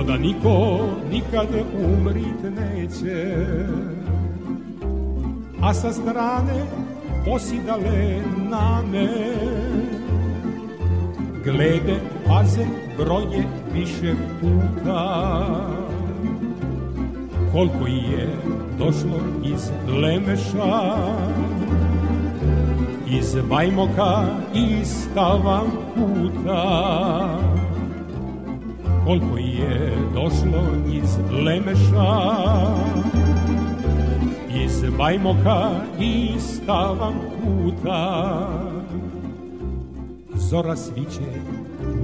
ko 0.00 0.06
da 0.06 0.16
niko 0.16 0.78
nikad 1.10 1.48
umrit 1.74 2.58
neće. 2.58 3.36
A 5.62 5.74
sa 5.74 5.92
strane 5.92 6.64
posidale 7.24 8.22
name 8.50 9.08
glede, 11.44 12.00
paze, 12.26 12.66
broje 12.96 13.44
više 13.74 14.14
puta. 14.40 15.56
Koliko 17.52 17.86
je 17.86 18.28
došlo 18.78 19.20
iz 19.44 19.70
Lemeša 20.02 20.96
iz 23.10 23.36
Bajmoka 23.50 24.24
i 24.54 24.84
Stavan 24.84 25.66
puta 25.94 27.49
koliko 29.10 29.38
je 29.38 29.92
došlo 30.14 30.62
iz 30.92 31.18
Lemeša, 31.44 32.12
iz 34.64 34.84
Bajmoka 34.98 35.70
i 36.00 36.30
Stavan 36.38 37.14
kuta. 37.14 38.48
Zora 40.34 40.76
sviće, 40.76 41.30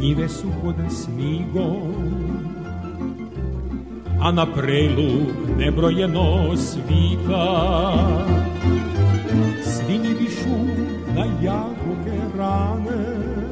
njive 0.01 0.29
su 0.29 0.47
pod 0.63 0.75
snigom, 0.91 1.95
a 4.21 4.33
na 4.33 4.47
prelu 4.47 5.13
nebrojeno 5.59 6.57
svita. 6.57 7.95
Svi 9.65 9.99
višu 9.99 10.59
na 11.15 11.25
jabuke 11.43 12.19
rane, 12.39 13.46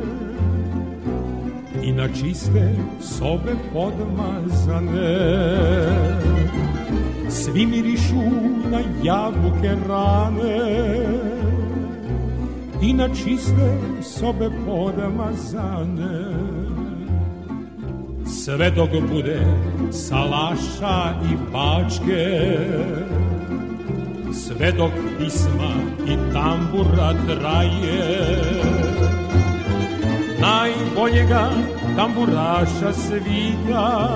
i 1.85 1.93
na 1.93 2.09
čiste 2.09 2.75
sobe 3.01 3.53
podmazane. 3.73 5.17
Svi 7.29 7.67
mirišu 7.67 8.25
na 8.71 8.81
jabuke 9.03 9.77
rane 9.89 11.05
i 12.83 12.93
na 12.93 13.09
čiste 13.09 13.79
sobe 14.03 14.51
podmazane. 14.67 16.25
Sve 18.27 18.71
dok 18.71 18.91
bude 19.13 19.41
salaša 19.93 21.15
i 21.33 21.37
bačke, 21.53 22.59
sve 24.33 24.73
dok 24.73 24.93
pisma 25.19 25.73
i 26.07 26.33
tambura 26.33 27.15
traje, 27.27 28.94
najboljega 30.45 31.51
tamburaša 31.97 32.93
svita. 32.93 34.11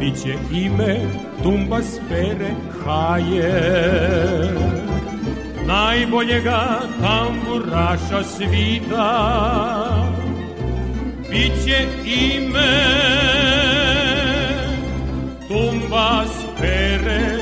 Biće 0.00 0.34
ime 0.52 0.96
Tumba 1.42 1.82
Spere 1.82 2.50
Haje, 2.84 3.52
najboljega 5.66 6.80
tamburaša 7.00 8.24
svita. 8.24 9.10
Biće 11.30 11.86
ime 12.04 12.72
Tumba 15.48 16.24
Spere 16.26 17.20
Haje. 17.20 17.39